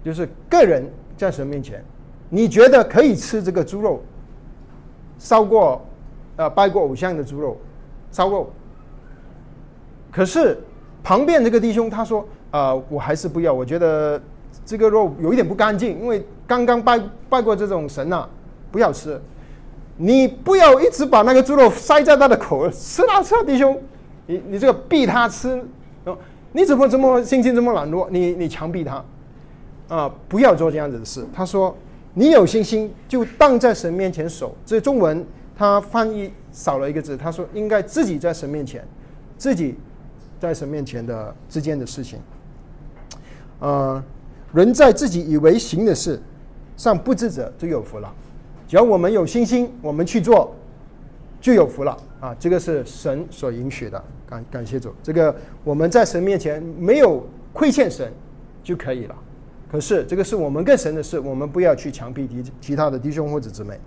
[0.04, 0.84] 就是个人
[1.16, 1.84] 在神面前，
[2.28, 4.02] 你觉得可以吃这个猪肉，
[5.18, 5.84] 烧过，
[6.36, 7.56] 呃，拜过偶像的猪肉，
[8.10, 8.50] 烧肉。
[10.10, 10.58] 可是
[11.02, 14.20] 旁边这个弟兄他说，呃，我还是不要，我觉得
[14.64, 18.28] 这个肉有一点不干净，因为刚刚拜拜过这种神呐，
[18.72, 19.20] 不要吃。
[19.96, 23.80] 你不要一直把那个猪肉塞在他的口，吃啊吃啊，弟兄，
[24.26, 25.62] 你你这个逼他吃，
[26.52, 28.06] 你怎么这么心情这么懒惰？
[28.10, 29.02] 你你强逼他。
[29.88, 31.24] 啊，不要做这样子的事。
[31.32, 31.72] 他说
[32.18, 35.22] ：“你有信心，就当在神面前守。”这中文
[35.54, 37.14] 他翻译少了一个字。
[37.14, 38.82] 他说：“应该自己在神面前，
[39.36, 39.74] 自己
[40.40, 42.18] 在神面前的之间的事情。”
[43.60, 44.02] 呃，
[44.54, 46.18] 人在自己以为行的事
[46.74, 48.10] 上不知者就有福了。
[48.66, 50.54] 只要我们有信心，我们去做，
[51.38, 51.94] 就有福了。
[52.18, 54.90] 啊，这个是神所允许的，感感谢主。
[55.02, 58.10] 这个我们在神面前没有亏欠神
[58.64, 59.14] 就可以了。
[59.70, 63.78] 可是这个是我们跟神的事，我们不要去强逼其其他的弟兄或者姊妹。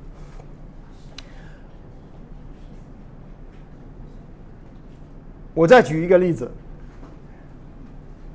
[5.53, 6.49] 我再举一个例子，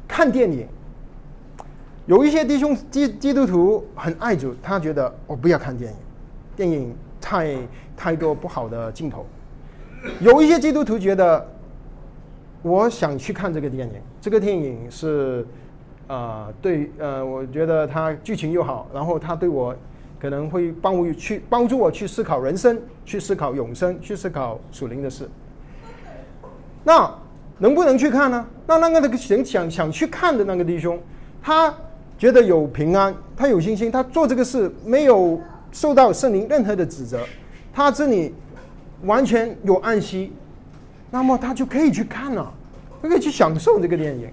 [0.06, 0.66] 看电影，
[2.06, 5.98] 有一些弟兄基基督徒很爱主，他觉得我不要看电影，
[6.54, 7.56] 电影太
[7.96, 9.24] 太多不好的镜头。
[10.20, 11.48] 有一些基督徒觉得，
[12.60, 15.46] 我想去看这个电影，这个电影是，
[16.06, 19.74] 啊，对，呃，我觉得它剧情又好，然后它对我
[20.20, 25.28] 可能会帮我去帮助我去思考人生，去思考永生，去思考属灵的事。
[26.82, 27.12] 那
[27.58, 28.46] 能不能去看呢？
[28.66, 30.98] 那那个那个想想想去看的那个弟兄，
[31.42, 31.74] 他
[32.18, 35.40] 觉得有平安，他有信心，他做这个事没有
[35.72, 37.20] 受到圣灵任何的指责，
[37.72, 38.34] 他这里。
[39.02, 40.32] 完全有安息，
[41.10, 42.50] 那么他就可以去看了，
[43.02, 44.30] 他可以去享受这个电影。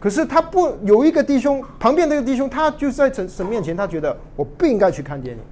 [0.00, 5.42] 可是他不有一个弟兄旁边那个弟兄，他就在神神面前，他觉得我不应该去看电影，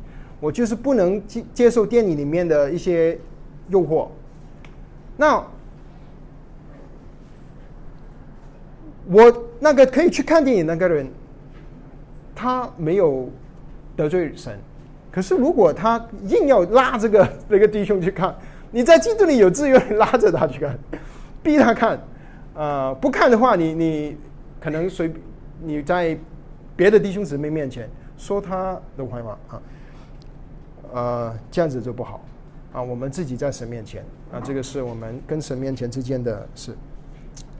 [0.41, 3.19] 我就是不能接接受电影里面的一些
[3.69, 4.09] 诱惑。
[5.19, 5.45] 那
[9.11, 11.07] 我那个可以去看电影那个人，
[12.35, 13.29] 他没有
[13.95, 14.59] 得罪神。
[15.11, 18.35] 可是，如果他硬要拉这个那个弟兄去看，
[18.71, 20.79] 你在基督里有自由，拉着他去看，
[21.43, 21.99] 逼他看，
[22.55, 24.17] 呃，不看的话，你你
[24.61, 25.13] 可能随
[25.63, 26.19] 你在
[26.77, 29.63] 别的弟兄姊妹面前说他的坏话啊，
[30.93, 32.21] 呃，这样子就不好
[32.73, 32.83] 啊。
[32.83, 36.77] 我们自己在神面前啊，这个是我们跟神面前之间的事。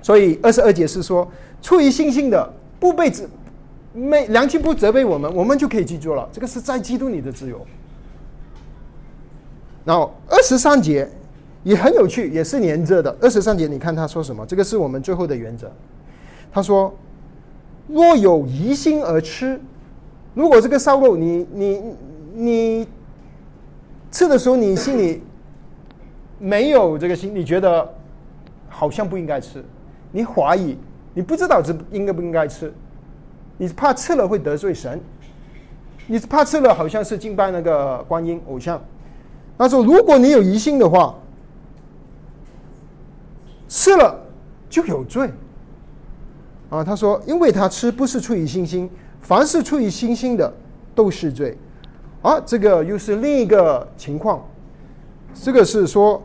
[0.03, 1.31] 所以二十二节是说，
[1.61, 3.29] 出于信心的不被指。
[3.95, 6.29] 没良心不责备我们，我们就可以记住了。
[6.31, 7.67] 这个是在基督里的自由。
[9.85, 11.09] 然后二十三节
[11.65, 13.17] 也很有趣，也是连着的。
[13.21, 14.45] 二十三节，你看他说什么？
[14.47, 15.73] 这个是我们最后的原则。
[16.53, 16.95] 他说
[17.89, 19.61] ：“若有疑心而吃，
[20.35, 21.83] 如果这个烧肉你你
[22.35, 22.89] 你
[24.11, 25.23] 吃的时候，你心里
[26.39, 27.95] 没有这个心，你觉得
[28.69, 29.65] 好像不应该吃，
[30.11, 30.77] 你怀疑，
[31.15, 32.73] 你不知道这应该不应该吃。”
[33.61, 35.01] 你怕吃了会得罪神，
[36.07, 38.81] 你怕吃了好像是敬拜那个观音偶像。
[39.59, 41.15] 他说：“如果你有疑心的话，
[43.69, 44.17] 吃了
[44.71, 45.29] 就有罪。”
[46.71, 48.91] 啊，他说：“因为他吃不是出于信心，
[49.21, 50.53] 凡是出于信心的
[50.95, 51.57] 都是罪。”
[52.21, 54.45] 啊，这个又是另一个情况。
[55.35, 56.21] 这个是说，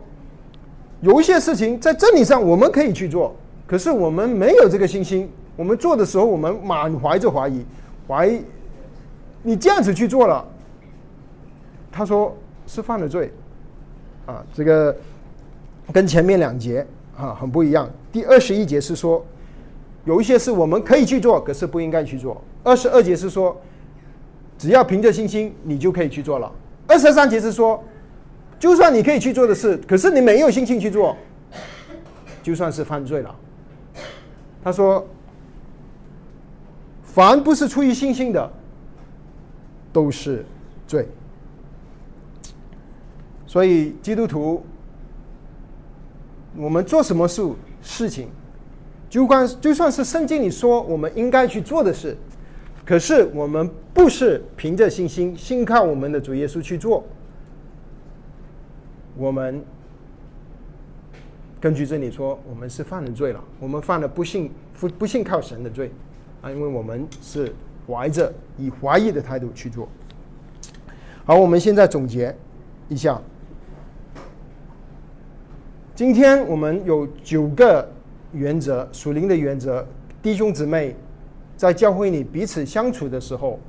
[1.01, 3.35] 有一些事情在真理上我们可以去做，
[3.67, 5.29] 可是我们没有这个信心。
[5.55, 7.63] 我们做的时候，我们满怀着怀疑，
[8.07, 8.41] 怀疑
[9.43, 10.43] 你这样子去做了，
[11.91, 12.35] 他说
[12.65, 13.31] 是犯了罪，
[14.25, 14.95] 啊，这个
[15.93, 16.83] 跟前面两节
[17.15, 17.87] 啊很不一样。
[18.11, 19.23] 第二十一节是说，
[20.05, 22.41] 有一些事我们可以去做，可是不应该去做。
[22.63, 23.59] 二十二节是说，
[24.57, 26.51] 只要凭着信心，你就可以去做了。
[26.87, 27.83] 二十三节是说，
[28.59, 31.15] 就算你可以去做的事，可是你没有信心去做，
[32.41, 33.35] 就算是犯罪了。
[34.63, 35.05] 他说。
[37.05, 38.51] 凡不是出于信心的，
[39.91, 40.43] 都是
[40.87, 41.07] 罪。
[43.45, 44.65] 所以基督徒，
[46.57, 47.47] 我们做什么事
[47.83, 48.29] 事情，
[49.13, 52.17] 就关就算是圣经里说我们应该去做的事，
[52.83, 57.03] 可是我们不是凭着信心，信靠我们的主耶稣去做，
[59.15, 59.63] 我们
[61.61, 65.91] 根据这里说，我们是犯了罪了，我们犯了不信不不信靠神的罪。
[66.41, 67.53] 啊，因为我们是
[67.85, 69.87] 怀着以怀疑的态度去做。
[71.23, 72.35] 好，我们现在总结
[72.89, 73.21] 一下。
[75.93, 77.87] 今天我们有九个
[78.33, 79.85] 原则，属灵的原则，
[80.21, 80.95] 弟兄姊妹
[81.55, 83.59] 在教会里彼此相处的时候，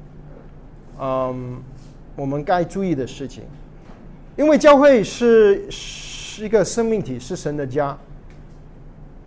[1.00, 1.56] 嗯，
[2.16, 3.44] 我们该注意的事情。
[4.36, 7.96] 因为教会是是一个生命体，是神的家，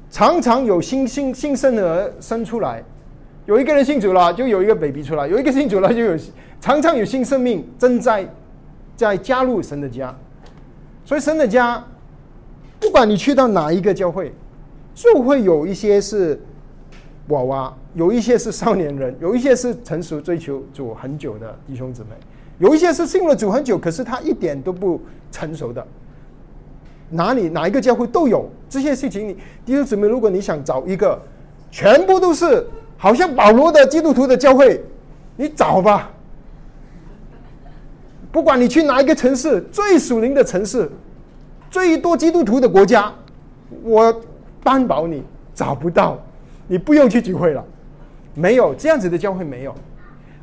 [0.10, 2.84] 常常有新新新生儿生出来。
[3.46, 6.18] 有一个人信主了，就有一个 baby 出来；有一个信主了，就有
[6.60, 8.28] 常常有新生命正在
[8.98, 10.14] 在加入神的家。
[11.06, 11.82] 所以神的家，
[12.82, 14.34] 不管你去到哪一个教会，
[14.98, 16.42] 就会有一些是
[17.28, 22.10] 娃娃，有一些是少年人，有一些是成熟追求主很久的弟兄姊妹，
[22.58, 25.00] 有一些是信了主很久，可是他一点都不
[25.32, 25.86] 成熟的。
[27.12, 29.28] 哪里哪一个教会都有这些事情。
[29.28, 29.34] 你
[29.64, 31.22] 弟兄姊妹，如果你想找一个，
[31.70, 32.66] 全部都是。
[33.00, 34.84] 好像保罗的基督徒的教会，
[35.36, 36.10] 你找吧，
[38.32, 40.90] 不管你去哪一个城市，最属灵的城市，
[41.70, 43.14] 最多基督徒的国家，
[43.84, 44.12] 我
[44.68, 45.24] 担保你
[45.56, 46.20] 找不到，
[46.68, 47.64] 你不用去聚会了。
[48.34, 49.74] 没有这样子的教会，没有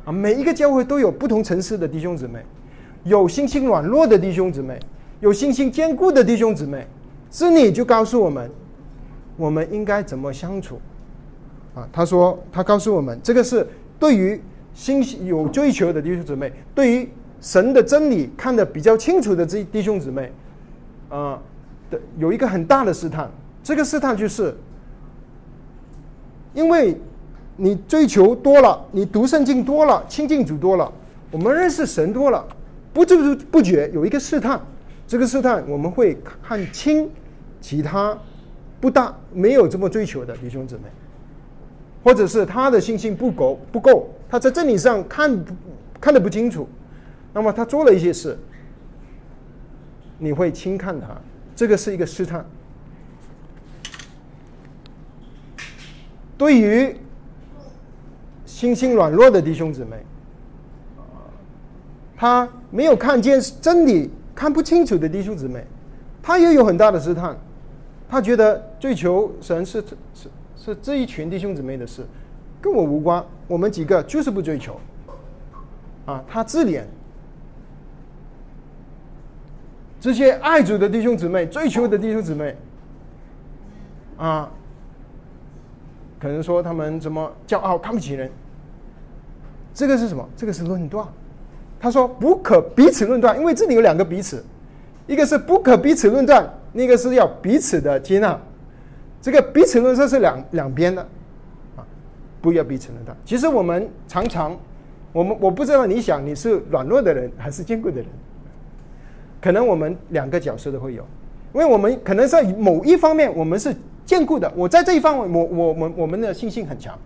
[0.03, 0.11] 啊。
[0.11, 2.39] 每一个教会都有不同层次的弟兄姊妹，
[3.03, 4.79] 有信心软弱的弟兄姊妹，
[5.19, 6.87] 有信心坚固的弟兄姊妹。
[7.29, 8.49] 是你就告诉我们，
[9.37, 10.81] 我们应该怎么相处
[11.75, 11.87] 啊？
[11.93, 13.67] 他说，他告诉我们，这个是
[13.99, 14.41] 对于
[14.73, 17.07] 心有追求的弟兄姊妹，对于
[17.41, 20.31] 神的真理看得比较清楚的这弟兄姊妹，
[21.09, 21.39] 啊
[21.91, 23.29] 的有一个很大的试探。
[23.65, 24.55] 这个试探就是，
[26.53, 26.97] 因为。
[27.57, 30.91] 你追求多了，你读圣经多了，亲近主多了，
[31.31, 32.45] 我们认识神多了，
[32.91, 34.59] 不知不觉有一个试探，
[35.07, 37.09] 这个试探我们会看清
[37.61, 38.17] 其他
[38.81, 40.81] 不大没有这么追求的弟兄姊妹，
[42.03, 45.45] 或者是他的信心不够不够，他在真理上看
[46.01, 46.67] 看得不清楚，
[47.31, 48.37] 那么他做了一些事，
[50.19, 51.07] 你会轻看他，
[51.55, 52.45] 这个是一个试探，
[56.37, 56.95] 对于。
[58.45, 59.97] 心性软弱的弟兄姊妹，
[62.15, 65.65] 他没有看见真理、看不清楚的弟兄姊妹，
[66.21, 67.35] 他也有很大的试探。
[68.07, 69.83] 他觉得追求神是
[70.13, 72.05] 是是这一群弟兄姊妹的事，
[72.61, 73.21] 跟我无关。
[73.47, 74.79] 我们几个就是不追求。
[76.05, 76.83] 啊，他自怜。
[79.99, 82.55] 这些爱主的弟兄姊妹、追求的弟兄姊妹，
[84.17, 84.51] 啊，
[86.25, 88.27] 可能说他们怎么骄傲、看不起人。
[89.75, 90.27] 这个是什么？
[90.35, 91.07] 这个是论断。
[91.79, 94.43] 他说不可彼此论断，因为这里有两个彼此，
[95.05, 98.35] 一个是不可彼此论断，那个是要彼此的接纳。
[99.21, 101.01] 这个彼此论断是两两边的，
[101.75, 101.85] 啊，
[102.41, 103.15] 不要彼此论断。
[103.23, 104.57] 其实我们常常，
[105.13, 108.07] 我们我不知道你想你是软弱的人还是坚固的人，
[109.39, 111.05] 可能我们两个角色都会有，
[111.53, 113.75] 因为我们可能在某一方面我们是
[114.05, 116.97] 坚固的，我在这一方面我我们我们的信心很强，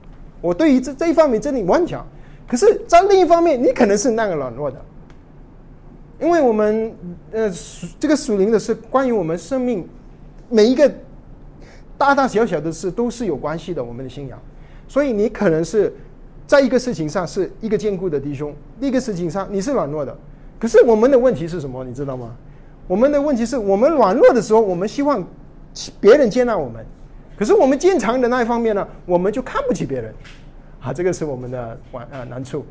[0.41, 2.05] 我对于这这一方面真理我很强。
[2.47, 4.81] 可是，在另一方面，你可能是那个软弱的，
[6.19, 6.91] 因为我们
[7.31, 7.51] 呃，
[7.99, 9.87] 这个属灵的是关于我们生命
[10.49, 10.91] 每一个
[11.95, 14.39] 大大小小的事都是有关系的，我们的信仰。
[14.87, 15.93] 所以，你可能是
[16.47, 20.17] 在一个事情上是一个坚固的弟兄，另一个事情上你是软弱的。
[20.59, 21.83] 可是，我们的问题是什么？
[21.83, 22.35] 你知道吗？
[22.87, 25.23] 我们的问题是我们软弱的时候，我们希望
[25.99, 26.83] 别人接纳我们；
[27.37, 30.13] 可是，我们坚强的那一方面呢，我们就看不起别人。
[30.81, 32.65] 啊，这个是我们的难啊难处，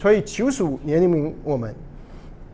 [0.00, 1.72] 所以求主怜悯我们，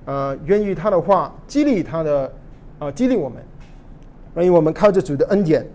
[0.05, 2.31] 呃，愿意他的话激励他的，
[2.79, 3.43] 啊，激励我们，
[4.35, 5.67] 所以我们靠着主的恩典，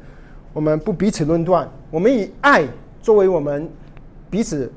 [0.53, 2.63] 我们不彼此论断，我们以爱
[3.01, 3.67] 作为我们
[4.29, 4.71] 彼此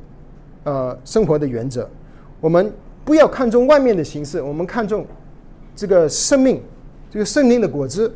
[0.64, 1.86] 呃生活的原则，
[2.40, 2.72] 我们
[3.04, 5.06] 不要看重外面的形式，我们看重
[5.76, 6.62] 这个生命，
[7.10, 8.10] 这个圣灵的果子，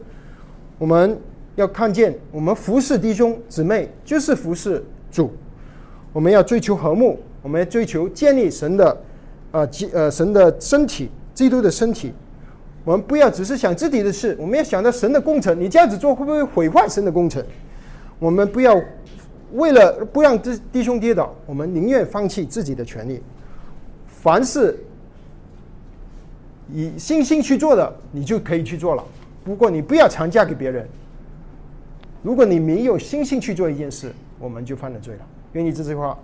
[0.83, 1.17] 我们
[1.55, 5.31] 要看见我们服侍弟兄姊妹就是服侍主。
[6.13, 8.91] 我们要追求和睦，我们要追求建立神的，
[9.53, 12.13] 啊，呃神的身体，基督的身体。
[12.85, 15.57] 我们不要只是想自己的事，我们要想到神的工程。
[15.61, 17.41] 你这样子做会不会毁坏神的工程？
[18.19, 18.75] 我们不要
[19.53, 23.23] 为了不让弟弟兄跌倒，我们宁愿放弃自己的权利。
[24.09, 24.77] 凡是
[26.73, 29.05] 以信心去做的，你就可以去做了。
[29.45, 30.89] 不过你不要强加给别人。
[32.23, 35.27] 如果你没有信心去做一件事，我们就犯了罪了。
[35.53, 36.17] 愿意这句话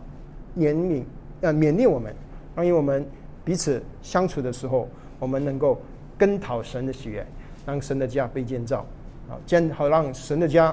[0.57, 1.03] 怜悯
[1.41, 2.15] 呃勉励我们，
[2.55, 3.05] 关于我们
[3.45, 4.89] 彼此相处的时候，
[5.19, 5.81] 我们能够
[6.17, 7.27] 跟讨神的喜悦，
[7.67, 8.87] 让神的家被建造
[9.29, 10.73] 啊，建好让神的家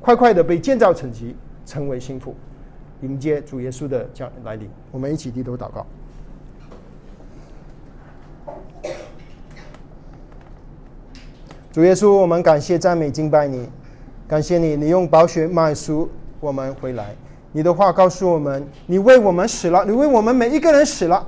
[0.00, 1.34] 快快的被建造成级，
[1.64, 2.34] 成为幸福，
[3.00, 4.68] 迎接主耶稣的家来临。
[4.92, 5.86] 我们一起低头祷告。
[11.78, 13.64] 主耶稣，我们感谢赞美敬拜你，
[14.26, 16.10] 感谢你，你用宝血买赎
[16.40, 17.14] 我们回来。
[17.52, 21.24] 你的话告诉我们，你为我们死了，你为我们每一个人死了。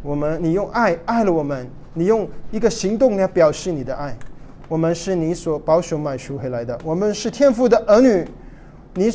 [0.00, 4.16] 我们，你用爱爱了我们，你用一个行动来表示你的爱。
[4.68, 8.24] 我们是你所保守买赎回来的，我们是天父的儿女。
[8.94, 9.12] 你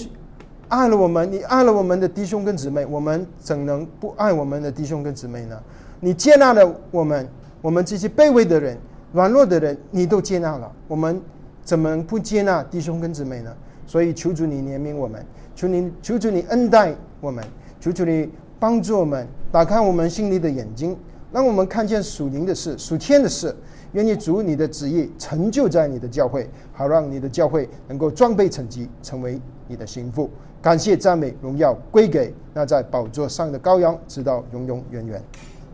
[0.67, 5.57] 爱了我们，你爱了我们的弟兄跟姊妹，我们怎能不爱我们的弟兄跟姊妹呢？
[6.01, 7.25] 你接纳了我们，
[7.61, 8.77] 我们这些卑微的人、
[9.13, 11.21] 软弱的人，你都接纳了，我们
[11.63, 13.55] 怎么不接纳弟兄跟姊妹呢？
[13.85, 15.25] 所以求主你怜悯我们。
[15.55, 17.43] 求你，求主你恩待我们，
[17.79, 18.29] 求主你
[18.59, 20.95] 帮助我们，打开我们心里的眼睛，
[21.31, 23.55] 让我们看见属灵的事、属天的事。
[23.93, 30.29] 愿你主你的旨意成就在你的教会，好让你的教会能够装备成绩，成为你的心腹。
[30.61, 35.23] 感谢赞美荣耀归给那在宝座上的羔羊，直到永永远远。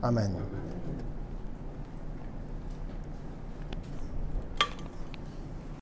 [0.01, 0.31] 阿门。